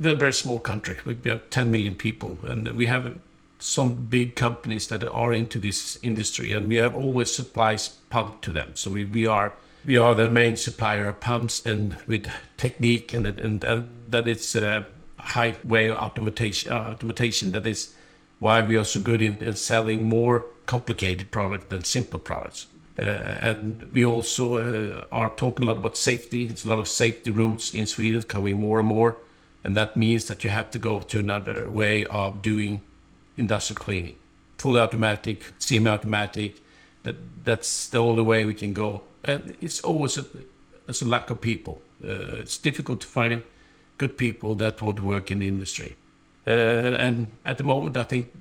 a 0.00 0.14
very 0.14 0.32
small 0.32 0.58
country. 0.58 0.96
We 1.04 1.16
have 1.26 1.50
10 1.50 1.70
million 1.70 1.94
people, 1.94 2.38
and 2.44 2.68
we 2.68 2.86
have 2.86 3.18
some 3.58 3.94
big 3.94 4.36
companies 4.36 4.88
that 4.88 5.04
are 5.04 5.32
into 5.32 5.58
this 5.58 5.98
industry, 6.02 6.52
and 6.52 6.68
we 6.68 6.76
have 6.76 6.94
always 6.94 7.34
supplies 7.34 7.88
pumped 8.10 8.42
to 8.44 8.52
them. 8.52 8.72
So 8.74 8.90
we, 8.90 9.04
we 9.04 9.26
are 9.26 9.52
we 9.84 9.96
are 9.96 10.14
the 10.14 10.28
main 10.28 10.56
supplier 10.56 11.08
of 11.08 11.20
pumps 11.20 11.64
and 11.64 11.96
with 12.06 12.28
technique 12.56 13.14
and 13.14 13.26
and, 13.26 13.64
and 13.64 13.88
that 14.08 14.28
it's 14.28 14.54
a 14.54 14.86
high 15.18 15.56
way 15.64 15.90
of 15.90 15.96
automation, 15.96 16.72
uh, 16.72 16.94
automation 16.94 17.52
that 17.52 17.66
is 17.66 17.94
why 18.38 18.62
we 18.62 18.76
are 18.76 18.84
so 18.84 19.00
good 19.00 19.22
in, 19.22 19.36
in 19.38 19.54
selling 19.54 20.04
more 20.04 20.44
complicated 20.66 21.30
products 21.30 21.66
than 21.68 21.84
simple 21.84 22.18
products. 22.18 22.66
Uh, 22.98 23.02
and 23.02 23.90
we 23.92 24.04
also 24.04 24.56
uh, 24.56 25.04
are 25.12 25.30
talking 25.36 25.64
a 25.64 25.68
lot 25.68 25.78
about 25.78 25.96
safety. 25.96 26.46
It's 26.46 26.64
a 26.64 26.68
lot 26.68 26.78
of 26.78 26.88
safety 26.88 27.30
rules 27.30 27.74
in 27.74 27.86
Sweden 27.86 28.22
coming 28.22 28.60
more 28.60 28.78
and 28.78 28.88
more. 28.88 29.16
And 29.64 29.76
that 29.76 29.96
means 29.96 30.26
that 30.26 30.44
you 30.44 30.50
have 30.50 30.70
to 30.70 30.78
go 30.78 31.00
to 31.00 31.18
another 31.18 31.68
way 31.68 32.04
of 32.06 32.40
doing 32.40 32.82
industrial 33.36 33.78
cleaning. 33.78 34.16
Fully 34.58 34.80
automatic, 34.80 35.52
semi-automatic. 35.58 36.60
That, 37.02 37.16
that's 37.44 37.88
the 37.88 37.98
only 37.98 38.22
way 38.22 38.44
we 38.44 38.54
can 38.54 38.72
go 38.72 39.02
and 39.26 39.56
it's 39.60 39.80
always 39.80 40.16
a, 40.16 40.24
it's 40.88 41.02
a 41.02 41.04
lack 41.04 41.30
of 41.30 41.40
people. 41.40 41.82
Uh, 42.02 42.40
it's 42.40 42.58
difficult 42.58 43.00
to 43.00 43.06
find 43.06 43.42
good 43.98 44.16
people 44.16 44.54
that 44.54 44.80
would 44.80 45.00
work 45.00 45.30
in 45.30 45.40
the 45.40 45.48
industry. 45.48 45.96
Uh, 46.46 46.50
and 46.50 47.26
at 47.44 47.58
the 47.58 47.64
moment, 47.64 47.96
I 47.96 48.04
think 48.04 48.32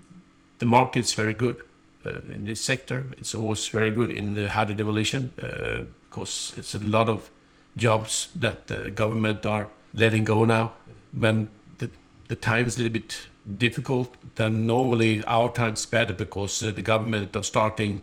the 0.60 0.66
market 0.66 1.00
is 1.00 1.14
very 1.14 1.34
good 1.34 1.58
uh, 2.06 2.20
in 2.34 2.46
this 2.46 2.62
sector. 2.62 3.06
It's 3.18 3.34
always 3.34 3.68
very 3.68 3.90
good 3.90 4.12
in 4.12 4.36
the 4.36 4.50
hydro 4.50 4.76
demolition 4.76 5.32
because 5.36 6.54
uh, 6.56 6.60
it's 6.60 6.76
a 6.76 6.80
lot 6.80 7.10
of 7.10 7.30
jobs 7.76 8.30
that 8.36 8.68
the 8.68 8.92
government 8.92 9.46
are 9.46 9.68
letting 9.94 10.24
go 10.24 10.46
now. 10.46 10.74
When 11.18 11.50
the, 11.80 11.90
the 12.28 12.36
time 12.36 12.68
is 12.68 12.76
a 12.78 12.84
little 12.84 12.94
bit 12.94 13.28
difficult, 13.58 14.16
than 14.36 14.66
normally 14.66 15.24
our 15.26 15.52
time 15.52 15.74
is 15.74 15.86
better 15.86 16.14
because 16.14 16.64
uh, 16.64 16.72
the 16.72 16.82
government 16.82 17.36
are 17.36 17.44
starting 17.44 18.02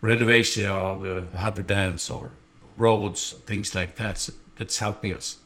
renovation 0.00 0.66
of 0.66 1.04
uh, 1.04 1.22
harbor 1.36 1.62
dams 1.62 2.10
or 2.10 2.30
roads, 2.76 3.32
things 3.46 3.74
like 3.74 3.96
that. 3.96 4.28
That's 4.56 4.78
helping 4.78 5.14
us. 5.14 5.38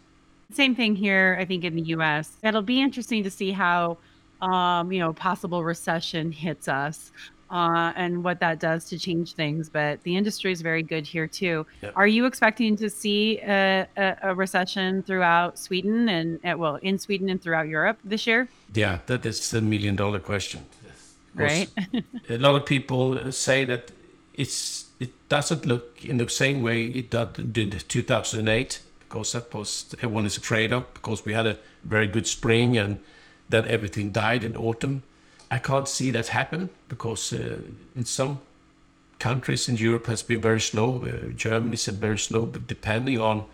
Same 0.53 0.75
thing 0.75 0.97
here, 0.97 1.37
I 1.41 1.45
think, 1.45 1.65
in 1.65 1.75
the 1.75 1.83
U.S. 1.97 2.37
It'll 2.43 2.63
be 2.63 2.81
interesting 2.81 3.23
to 3.23 3.31
see 3.31 3.53
how, 3.53 3.99
um, 4.41 4.93
you 4.93 4.99
know, 4.99 5.13
possible 5.13 5.63
recession 5.65 6.33
hits 6.33 6.69
us. 6.69 7.13
Uh, 7.51 7.93
and 7.97 8.23
what 8.23 8.41
that 8.41 8.61
does 8.61 8.85
to 8.85 8.99
change 8.99 9.33
things. 9.33 9.71
But 9.71 10.03
the 10.03 10.17
industry 10.17 10.53
is 10.53 10.61
very 10.61 10.83
good 10.83 11.07
here 11.07 11.27
too. 11.27 11.67
Yep. 11.83 11.93
Are 11.97 12.07
you 12.07 12.27
expecting 12.27 12.77
to 12.77 12.91
see 12.91 13.41
a, 13.41 13.87
a, 13.97 14.17
a 14.23 14.35
recession 14.35 15.03
throughout 15.03 15.59
Sweden 15.59 16.09
and 16.09 16.39
uh, 16.45 16.57
well 16.59 16.77
in 16.77 16.99
Sweden 16.99 17.31
and 17.31 17.41
throughout 17.43 17.69
Europe 17.69 17.99
this 18.05 18.27
year? 18.27 18.49
Yeah, 18.75 18.99
that 19.07 19.25
is 19.25 19.51
the 19.51 19.63
million 19.63 19.97
dollar 19.97 20.19
question. 20.19 20.67
Right. 21.35 21.69
a 22.29 22.39
lot 22.39 22.57
of 22.57 22.67
people 22.67 23.31
say 23.33 23.65
that 23.65 23.93
it's 24.35 24.87
it 24.99 25.11
doesn't 25.29 25.67
look 25.67 26.05
in 26.05 26.17
the 26.17 26.29
same 26.29 26.63
way 26.63 26.87
it 26.87 27.11
did 27.11 27.89
2008 27.89 28.81
because 28.99 29.33
that 29.33 29.55
was 29.55 29.95
everyone 29.99 30.27
is 30.27 30.37
afraid 30.37 30.73
of 30.73 30.93
because 30.95 31.25
we 31.25 31.33
had 31.33 31.47
a 31.47 31.57
very 31.85 32.07
good 32.07 32.27
spring 32.27 32.77
and 32.77 32.99
then 33.49 33.67
everything 33.67 34.11
died 34.11 34.45
in 34.45 34.57
autumn. 34.57 35.03
I 35.51 35.59
can't 35.59 35.89
see 35.89 36.11
that 36.11 36.29
happen 36.29 36.71
because 36.89 37.33
uh, 37.33 37.59
in 37.97 38.05
some 38.05 38.41
countries 39.19 39.69
in 39.69 39.77
Europe 39.77 40.07
has 40.07 40.23
been 40.23 40.41
very 40.41 40.61
slow. 40.61 41.05
Uh, 41.05 41.31
Germany 41.35 41.75
is 41.75 41.87
very 41.87 42.19
slow, 42.19 42.47
but 42.47 42.67
depending 42.67 43.21
on 43.21 43.45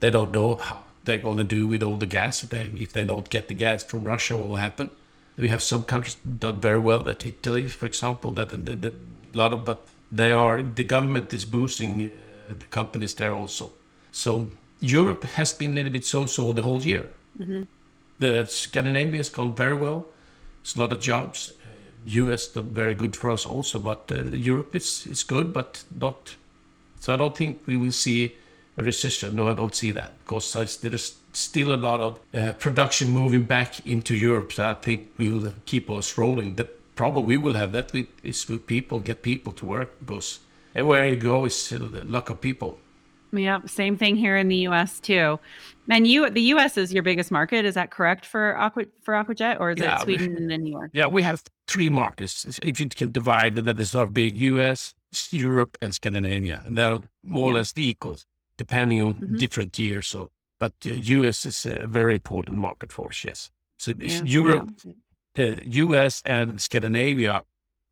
they 0.00 0.10
don't 0.10 0.32
know 0.32 0.56
how 0.56 0.78
they're 1.04 1.18
going 1.18 1.38
to 1.38 1.44
do 1.44 1.66
with 1.66 1.82
all 1.82 1.96
the 1.96 2.06
gas. 2.06 2.42
If 2.42 2.50
they, 2.50 2.70
if 2.74 2.92
they 2.92 3.04
don't 3.04 3.28
get 3.28 3.48
the 3.48 3.54
gas 3.54 3.84
from 3.84 4.04
Russia, 4.04 4.36
what 4.36 4.48
will 4.48 4.56
happen? 4.56 4.90
We 5.36 5.48
have 5.48 5.62
some 5.62 5.84
countries 5.84 6.16
done 6.16 6.60
very 6.60 6.78
well. 6.78 7.08
At 7.08 7.24
Italy, 7.26 7.68
for 7.68 7.86
example, 7.86 8.30
that, 8.32 8.50
that, 8.50 8.82
that 8.82 8.94
a 9.34 9.36
lot 9.36 9.52
of 9.52 9.64
but 9.64 9.86
they 10.10 10.32
are 10.32 10.62
the 10.62 10.84
government 10.84 11.32
is 11.32 11.44
boosting 11.44 12.10
uh, 12.50 12.54
the 12.58 12.66
companies 12.66 13.14
there 13.14 13.32
also. 13.32 13.72
So 14.10 14.48
Europe 14.80 15.24
has 15.24 15.54
been 15.54 15.72
a 15.72 15.74
little 15.74 15.92
bit 15.92 16.04
so-so 16.04 16.52
the 16.52 16.62
whole 16.62 16.82
year. 16.82 17.08
Mm-hmm. 17.38 17.62
The 18.18 18.46
Scandinavia 18.46 19.18
has 19.18 19.30
gone 19.30 19.54
very 19.54 19.74
well. 19.74 20.06
It's 20.62 20.76
a 20.76 20.80
lot 20.80 20.92
of 20.92 21.00
jobs. 21.00 21.52
U.S. 22.04 22.48
very 22.48 22.94
good 22.94 23.14
for 23.14 23.30
us 23.30 23.46
also, 23.46 23.78
but 23.78 24.10
uh, 24.10 24.24
Europe 24.24 24.74
is 24.74 25.06
is 25.06 25.22
good, 25.22 25.52
but 25.52 25.84
not. 26.00 26.36
So 27.00 27.14
I 27.14 27.16
don't 27.16 27.36
think 27.36 27.60
we 27.66 27.76
will 27.76 27.92
see 27.92 28.36
a 28.76 28.82
recession. 28.82 29.36
No, 29.36 29.48
I 29.48 29.54
don't 29.54 29.74
see 29.74 29.92
that 29.92 30.12
because 30.24 30.78
there 30.80 30.94
is 30.94 31.14
still 31.32 31.72
a 31.74 31.76
lot 31.76 32.00
of 32.00 32.18
uh, 32.34 32.52
production 32.58 33.10
moving 33.10 33.44
back 33.44 33.86
into 33.86 34.14
Europe. 34.14 34.52
So 34.52 34.70
I 34.70 34.74
think 34.74 35.10
we'll 35.18 35.52
keep 35.64 35.90
us 35.90 36.18
rolling. 36.18 36.56
The 36.56 36.68
problem 36.96 37.26
we 37.26 37.36
will 37.36 37.54
have 37.54 37.72
that 37.72 37.94
is 38.22 38.48
with 38.48 38.66
people 38.66 39.00
get 39.00 39.22
people 39.22 39.52
to 39.52 39.66
work 39.66 39.90
because 40.00 40.40
everywhere 40.74 41.08
you 41.08 41.16
go 41.16 41.44
is 41.44 41.72
a 41.72 41.78
lack 41.78 42.30
of 42.30 42.40
people. 42.40 42.78
Yeah, 43.32 43.60
same 43.66 43.96
thing 43.96 44.16
here 44.16 44.36
in 44.36 44.48
the 44.48 44.56
U.S. 44.68 45.00
too. 45.00 45.40
And 45.88 46.06
you, 46.06 46.28
the 46.28 46.42
U.S. 46.54 46.76
is 46.76 46.92
your 46.92 47.02
biggest 47.02 47.30
market. 47.30 47.64
Is 47.64 47.74
that 47.74 47.90
correct 47.90 48.26
for 48.26 48.56
Aqua 48.56 48.84
for 49.02 49.14
Aquajet, 49.14 49.58
or 49.58 49.70
is 49.70 49.78
yeah, 49.78 49.96
it 49.96 50.02
Sweden 50.02 50.36
and 50.36 50.50
then 50.50 50.62
New 50.62 50.72
York? 50.72 50.90
Yeah, 50.92 51.06
we 51.06 51.22
have 51.22 51.42
three 51.66 51.88
markets. 51.88 52.60
If 52.62 52.78
you 52.78 52.88
can 52.88 53.10
divide 53.10 53.56
that 53.56 53.80
is 53.80 53.94
our 53.94 54.06
big 54.06 54.36
U.S., 54.36 54.94
Europe, 55.30 55.78
and 55.80 55.94
Scandinavia, 55.94 56.62
and 56.66 56.76
they're 56.76 57.00
more 57.24 57.48
yeah. 57.48 57.52
or 57.52 57.52
less 57.54 57.72
equal, 57.76 58.16
depending 58.56 59.00
on 59.00 59.14
mm-hmm. 59.14 59.36
different 59.36 59.78
years. 59.78 60.08
So, 60.08 60.30
but 60.60 60.74
uh, 60.86 60.90
U.S. 60.90 61.46
is 61.46 61.66
a 61.66 61.86
very 61.86 62.14
important 62.14 62.58
market 62.58 62.92
for 62.92 63.08
us. 63.08 63.24
Yes. 63.24 63.50
So 63.78 63.92
yeah. 63.98 64.22
Europe, 64.24 64.70
the 65.34 65.60
U.S. 65.64 66.22
and 66.24 66.60
Scandinavia 66.60 67.42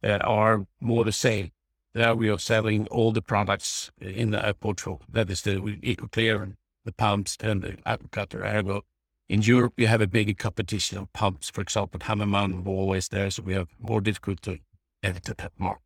uh, 0.04 0.18
are 0.22 0.66
more 0.80 1.04
the 1.04 1.12
same. 1.12 1.50
There 1.92 2.14
we 2.14 2.30
are 2.30 2.38
selling 2.38 2.86
all 2.88 3.10
the 3.12 3.22
products 3.22 3.90
in 4.00 4.30
the 4.30 4.54
portfolio. 4.60 5.00
That 5.08 5.28
is 5.28 5.42
the 5.42 5.56
EcoClear 5.56 6.42
and 6.42 6.54
the 6.84 6.92
pumps 6.92 7.36
and 7.40 7.62
the 7.62 7.78
Aqua 7.84 8.08
Cutter 8.08 8.44
ergo. 8.44 8.82
In 9.28 9.42
Europe, 9.42 9.74
we 9.76 9.86
have 9.86 10.00
a 10.00 10.06
bigger 10.06 10.34
competition 10.34 10.98
of 10.98 11.12
pumps. 11.12 11.50
For 11.50 11.60
example, 11.60 12.00
Hammelmann 12.00 12.66
always 12.66 13.08
there, 13.08 13.30
so 13.30 13.42
we 13.42 13.54
have 13.54 13.68
more 13.78 14.00
difficult 14.00 14.42
to 14.42 14.58
enter 15.02 15.34
that 15.34 15.52
market. 15.58 15.82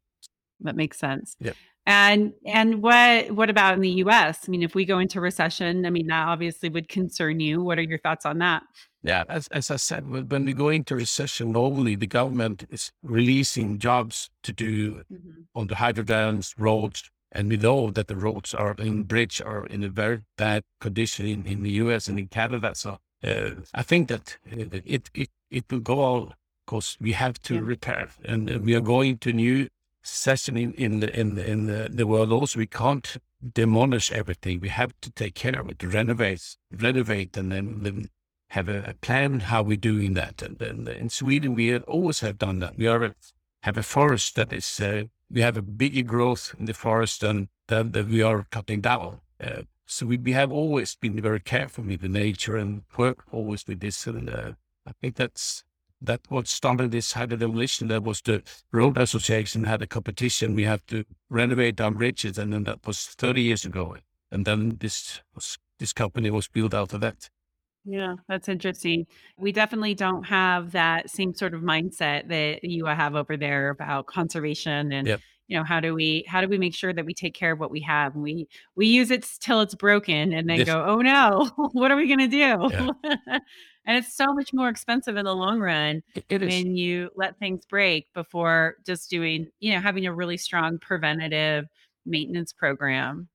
That 0.60 0.76
makes 0.76 0.98
sense. 0.98 1.36
Yeah. 1.40 1.52
And 1.86 2.32
and 2.46 2.82
what 2.82 3.30
what 3.32 3.50
about 3.50 3.74
in 3.74 3.80
the 3.80 3.90
U.S.? 3.90 4.40
I 4.46 4.50
mean, 4.50 4.62
if 4.62 4.74
we 4.74 4.86
go 4.86 4.98
into 4.98 5.20
recession, 5.20 5.84
I 5.84 5.90
mean 5.90 6.06
that 6.06 6.28
obviously 6.28 6.70
would 6.70 6.88
concern 6.88 7.40
you. 7.40 7.62
What 7.62 7.78
are 7.78 7.82
your 7.82 7.98
thoughts 7.98 8.24
on 8.24 8.38
that? 8.38 8.62
Yeah, 9.02 9.24
as, 9.28 9.48
as 9.48 9.70
I 9.70 9.76
said, 9.76 10.30
when 10.30 10.46
we 10.46 10.54
go 10.54 10.70
into 10.70 10.96
recession, 10.96 11.52
normally 11.52 11.94
the 11.94 12.06
government 12.06 12.64
is 12.70 12.90
releasing 13.02 13.78
jobs 13.78 14.30
to 14.44 14.52
do 14.52 15.02
mm-hmm. 15.12 15.42
on 15.54 15.66
the 15.66 15.74
hydrodams, 15.74 16.54
roads, 16.56 17.10
and 17.30 17.50
we 17.50 17.58
know 17.58 17.90
that 17.90 18.08
the 18.08 18.16
roads 18.16 18.54
are 18.54 18.74
in 18.78 19.02
bridge 19.02 19.42
are 19.42 19.66
in 19.66 19.84
a 19.84 19.90
very 19.90 20.22
bad 20.38 20.62
condition 20.80 21.26
in, 21.26 21.44
in 21.44 21.62
the 21.62 21.72
U.S. 21.72 22.08
and 22.08 22.18
in 22.18 22.28
Canada. 22.28 22.74
So 22.74 22.98
uh, 23.22 23.50
I 23.74 23.82
think 23.82 24.08
that 24.08 24.38
it 24.46 25.10
it 25.12 25.30
it 25.50 25.64
will 25.70 25.80
go 25.80 26.00
on 26.00 26.34
because 26.64 26.96
we 26.98 27.12
have 27.12 27.40
to 27.42 27.56
yeah. 27.56 27.60
repair, 27.62 28.08
and 28.24 28.64
we 28.64 28.74
are 28.74 28.80
going 28.80 29.18
to 29.18 29.34
new 29.34 29.68
session 30.04 30.56
in, 30.56 30.72
in 30.74 31.00
the 31.00 31.18
in 31.18 31.34
the, 31.34 31.50
in 31.50 31.66
the, 31.66 31.88
the 31.90 32.06
world 32.06 32.32
also. 32.32 32.58
We 32.58 32.66
can't 32.66 33.16
demolish 33.52 34.12
everything. 34.12 34.60
We 34.60 34.68
have 34.68 34.92
to 35.02 35.10
take 35.10 35.34
care 35.34 35.60
of 35.60 35.68
it, 35.68 35.82
renovate, 35.82 36.56
renovate, 36.70 37.36
and 37.36 37.52
then, 37.52 38.08
have 38.48 38.68
a, 38.68 38.84
a, 38.84 38.94
plan 38.94 39.40
how 39.40 39.62
we're 39.62 39.76
doing 39.76 40.14
that. 40.14 40.40
And 40.40 40.58
then 40.58 40.86
in 40.86 41.08
Sweden, 41.10 41.54
we 41.54 41.76
always 41.76 42.20
have 42.20 42.38
done 42.38 42.60
that. 42.60 42.78
We 42.78 42.86
are 42.86 43.14
have 43.64 43.76
a 43.76 43.82
forest 43.82 44.36
that 44.36 44.52
is 44.52 44.78
uh, 44.78 45.04
we 45.30 45.40
have 45.40 45.56
a 45.56 45.62
bigger 45.62 46.02
growth 46.02 46.54
in 46.58 46.66
the 46.66 46.74
forest 46.74 47.22
than, 47.22 47.48
that 47.68 48.06
we 48.08 48.22
are 48.22 48.46
cutting 48.50 48.80
down. 48.80 49.20
Uh, 49.42 49.62
so 49.86 50.06
we, 50.06 50.18
we 50.18 50.32
have 50.32 50.52
always 50.52 50.94
been 50.94 51.20
very 51.20 51.40
careful 51.40 51.84
with 51.84 52.02
the 52.02 52.08
nature 52.08 52.56
and 52.56 52.82
work 52.96 53.24
always 53.32 53.66
with 53.66 53.80
this. 53.80 54.06
And 54.06 54.28
uh, 54.30 54.52
I 54.86 54.92
think 55.00 55.16
that's 55.16 55.64
that 56.00 56.20
what 56.28 56.46
started 56.46 56.90
this 56.90 57.12
hydro 57.12 57.36
demolition. 57.36 57.88
That 57.88 58.02
was 58.02 58.20
the 58.20 58.42
road 58.72 58.98
association 58.98 59.64
had 59.64 59.82
a 59.82 59.86
competition. 59.86 60.54
We 60.54 60.64
have 60.64 60.84
to 60.86 61.04
renovate 61.30 61.80
our 61.80 61.90
bridges, 61.90 62.38
and 62.38 62.52
then 62.52 62.64
that 62.64 62.86
was 62.86 63.06
30 63.06 63.42
years 63.42 63.64
ago. 63.64 63.96
And 64.30 64.44
then 64.44 64.76
this 64.80 65.20
was, 65.34 65.58
this 65.78 65.92
company 65.92 66.30
was 66.30 66.48
built 66.48 66.74
out 66.74 66.92
of 66.92 67.00
that. 67.00 67.30
Yeah, 67.84 68.14
that's 68.28 68.48
interesting. 68.48 69.06
We 69.36 69.52
definitely 69.52 69.94
don't 69.94 70.24
have 70.24 70.72
that 70.72 71.10
same 71.10 71.34
sort 71.34 71.52
of 71.52 71.60
mindset 71.60 72.28
that 72.28 72.64
you 72.64 72.86
have 72.86 73.14
over 73.14 73.36
there 73.36 73.68
about 73.68 74.06
conservation 74.06 74.90
and 74.90 75.06
yep. 75.06 75.20
You 75.48 75.56
know 75.56 75.64
how 75.64 75.80
do 75.80 75.94
we 75.94 76.24
how 76.26 76.40
do 76.40 76.48
we 76.48 76.58
make 76.58 76.74
sure 76.74 76.92
that 76.92 77.04
we 77.04 77.14
take 77.14 77.34
care 77.34 77.52
of 77.52 77.60
what 77.60 77.70
we 77.70 77.80
have? 77.80 78.16
We 78.16 78.48
we 78.76 78.86
use 78.86 79.10
it 79.10 79.28
till 79.40 79.60
it's 79.60 79.74
broken 79.74 80.32
and 80.32 80.48
then 80.48 80.64
go, 80.64 80.84
"Oh 80.86 81.00
no, 81.00 81.50
what 81.72 81.90
are 81.90 81.96
we 81.96 82.06
going 82.06 82.18
to 82.20 82.28
do?" 82.28 82.36
Yeah. 82.36 82.90
and 83.86 83.98
it's 83.98 84.14
so 84.14 84.32
much 84.32 84.52
more 84.52 84.68
expensive 84.68 85.16
in 85.16 85.24
the 85.24 85.34
long 85.34 85.60
run 85.60 86.02
it, 86.14 86.24
it 86.28 86.40
when 86.40 86.76
you 86.76 87.10
let 87.14 87.38
things 87.38 87.64
break 87.66 88.12
before 88.14 88.76
just 88.86 89.10
doing, 89.10 89.48
you 89.60 89.72
know, 89.72 89.80
having 89.80 90.06
a 90.06 90.14
really 90.14 90.36
strong 90.36 90.78
preventative 90.78 91.66
maintenance 92.06 92.52
program 92.52 93.28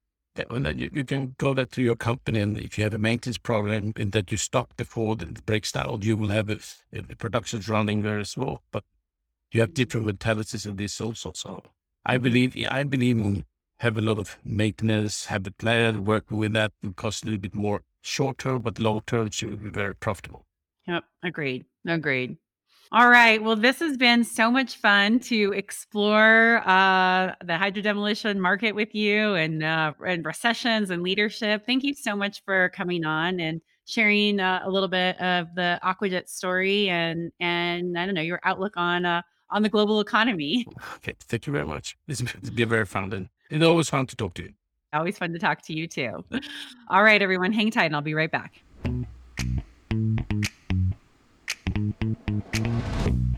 and 0.50 0.80
you, 0.80 0.90
you 0.94 1.04
can 1.04 1.36
go 1.38 1.54
that 1.54 1.72
to 1.74 1.82
your 1.82 1.96
company, 1.96 2.40
and 2.40 2.58
if 2.58 2.78
you 2.78 2.84
have 2.84 2.94
a 2.94 2.98
maintenance 2.98 3.38
program 3.38 3.94
and 3.96 4.12
that 4.12 4.32
you 4.32 4.38
stop 4.38 4.76
before 4.78 5.16
it 5.20 5.46
breaks 5.46 5.72
down, 5.72 6.02
you 6.02 6.16
will 6.18 6.30
have 6.30 6.50
a, 6.50 6.60
a 6.94 7.16
production's 7.16 7.68
running 7.68 8.02
very 8.02 8.26
slow. 8.26 8.62
But 8.72 8.84
you 9.52 9.62
have 9.62 9.70
mm-hmm. 9.70 9.76
different 9.76 10.06
mentalities 10.06 10.66
in 10.66 10.76
this 10.76 11.00
also. 11.02 11.32
So 11.34 11.64
I 12.10 12.18
believe 12.18 12.58
I 12.72 12.82
believe 12.84 13.44
have 13.78 13.96
a 13.96 14.02
lot 14.02 14.18
of 14.18 14.38
maintenance, 14.44 15.26
have 15.26 15.46
a 15.46 15.52
plan, 15.52 16.06
work 16.06 16.32
with 16.32 16.54
that. 16.54 16.72
It 16.82 16.96
cost 16.96 17.24
a 17.24 17.28
little 17.28 17.40
bit 17.40 17.54
more 17.54 17.84
short 18.02 18.40
term, 18.40 18.64
but 18.64 18.80
long 18.80 19.02
term 19.06 19.28
it 19.28 19.36
should 19.36 19.62
be 19.62 19.70
very 19.70 19.94
profitable. 19.94 20.44
Yep, 20.88 21.04
agreed. 21.24 21.66
Agreed. 21.88 22.38
All 22.92 23.10
right. 23.10 23.42
Well, 23.44 23.56
this 23.56 23.78
has 23.82 23.96
been 23.96 24.24
so 24.24 24.50
much 24.50 24.78
fun 24.78 25.20
to 25.32 25.54
explore 25.54 26.68
uh, 26.68 27.36
the 27.46 27.56
hydro 27.56 27.84
demolition 27.84 28.42
market 28.42 28.74
with 28.74 28.96
you 28.96 29.36
and 29.36 29.62
uh, 29.64 29.94
and 30.04 30.26
recessions 30.26 30.90
and 30.90 31.04
leadership. 31.04 31.64
Thank 31.68 31.84
you 31.84 31.94
so 31.94 32.16
much 32.16 32.42
for 32.44 32.70
coming 32.70 33.06
on 33.06 33.40
and 33.40 33.62
sharing 33.86 34.40
uh, 34.40 34.62
a 34.64 34.70
little 34.72 34.90
bit 34.90 35.22
of 35.22 35.54
the 35.54 35.80
Aquajet 35.84 36.28
story 36.28 36.90
and 36.90 37.32
and 37.40 38.00
I 38.00 38.08
don't 38.08 38.16
know 38.16 38.22
your 38.22 38.42
outlook 38.44 38.74
on 38.78 39.06
uh, 39.06 39.22
on 39.52 39.64
the 39.64 39.70
global 39.70 40.00
economy. 40.00 40.66
Okay, 40.98 41.14
thank 41.22 41.48
you 41.48 41.54
very 41.54 41.66
much. 41.66 41.98
This 42.08 42.20
has 42.20 42.50
been 42.50 42.70
very 42.70 42.86
fun 42.86 43.12
and 43.14 43.30
it's 43.50 43.64
always 43.64 43.90
fun 43.90 44.06
to 44.08 44.16
talk 44.16 44.34
to 44.36 44.44
you. 44.44 44.54
Always 44.94 45.18
fun 45.18 45.34
to 45.34 45.40
talk 45.40 45.62
to 45.64 45.74
you 45.74 45.88
too. 45.88 46.24
All 46.90 47.04
right, 47.04 47.22
everyone, 47.22 47.52
hang 47.52 47.72
tight 47.72 47.86
and 47.86 47.96
I'll 47.96 48.02
be 48.02 48.14
right 48.14 48.32
back. 48.32 48.64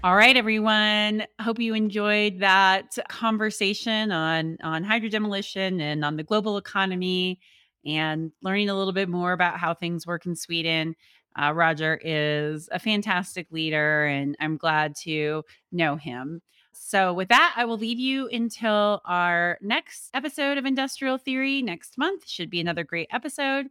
All 0.04 0.16
right, 0.16 0.36
everyone. 0.36 1.24
Hope 1.40 1.60
you 1.60 1.76
enjoyed 1.76 2.40
that 2.40 2.98
conversation 3.08 4.12
on 4.12 4.58
on 4.64 4.84
hydro 4.84 5.10
demolition 5.10 5.80
and 5.80 6.04
on 6.04 6.18
the 6.18 6.24
global 6.24 6.58
economy, 6.58 7.40
and 7.86 8.32
learning 8.42 8.70
a 8.70 8.78
little 8.78 8.94
bit 8.94 9.10
more 9.10 9.34
about 9.34 9.60
how 9.60 9.74
things 9.74 10.06
work 10.08 10.26
in 10.26 10.36
Sweden. 10.36 10.96
Uh, 11.42 11.54
Roger 11.54 12.00
is 12.04 12.68
a 12.72 12.80
fantastic 12.80 13.48
leader, 13.52 14.06
and 14.06 14.36
I'm 14.40 14.58
glad 14.58 14.96
to 15.04 15.44
know 15.72 15.96
him. 15.96 16.42
So, 16.74 17.14
with 17.14 17.30
that, 17.30 17.54
I 17.56 17.66
will 17.66 17.78
leave 17.78 18.00
you 18.00 18.28
until 18.28 19.02
our 19.06 19.58
next 19.62 20.10
episode 20.14 20.58
of 20.58 20.66
Industrial 20.66 21.18
Theory 21.18 21.62
next 21.62 21.98
month. 21.98 22.28
Should 22.28 22.50
be 22.50 22.60
another 22.60 22.84
great 22.84 23.08
episode. 23.12 23.68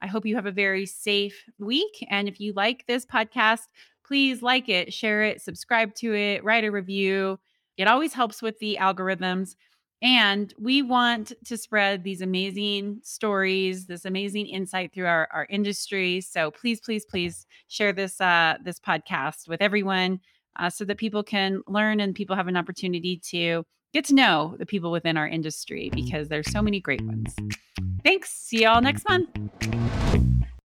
I 0.00 0.06
hope 0.06 0.26
you 0.26 0.34
have 0.34 0.46
a 0.46 0.52
very 0.52 0.84
safe 0.84 1.44
week. 1.58 2.06
And 2.10 2.28
if 2.28 2.40
you 2.40 2.52
like 2.54 2.84
this 2.86 3.06
podcast, 3.06 3.68
please 4.04 4.42
like 4.42 4.68
it, 4.68 4.92
share 4.92 5.22
it, 5.22 5.40
subscribe 5.40 5.94
to 5.96 6.14
it, 6.14 6.44
write 6.44 6.64
a 6.64 6.70
review. 6.70 7.38
It 7.76 7.88
always 7.88 8.12
helps 8.12 8.42
with 8.42 8.58
the 8.58 8.78
algorithms. 8.80 9.54
And 10.02 10.52
we 10.58 10.82
want 10.82 11.32
to 11.44 11.56
spread 11.56 12.02
these 12.02 12.22
amazing 12.22 13.00
stories, 13.04 13.86
this 13.86 14.04
amazing 14.04 14.48
insight 14.48 14.92
through 14.92 15.06
our, 15.06 15.28
our 15.32 15.46
industry. 15.48 16.20
So 16.20 16.50
please, 16.50 16.80
please, 16.80 17.04
please 17.04 17.46
share 17.68 17.92
this 17.92 18.20
uh, 18.20 18.56
this 18.64 18.80
podcast 18.80 19.48
with 19.48 19.62
everyone 19.62 20.20
uh, 20.56 20.70
so 20.70 20.84
that 20.84 20.98
people 20.98 21.22
can 21.22 21.62
learn 21.68 22.00
and 22.00 22.14
people 22.14 22.34
have 22.34 22.48
an 22.48 22.56
opportunity 22.56 23.16
to 23.30 23.64
get 23.92 24.04
to 24.06 24.14
know 24.14 24.56
the 24.58 24.66
people 24.66 24.90
within 24.90 25.16
our 25.16 25.28
industry 25.28 25.90
because 25.94 26.28
there's 26.28 26.50
so 26.50 26.62
many 26.62 26.80
great 26.80 27.02
ones. 27.02 27.34
Thanks. 28.02 28.30
See 28.30 28.62
y'all 28.62 28.80
next 28.80 29.08
month. 29.08 29.28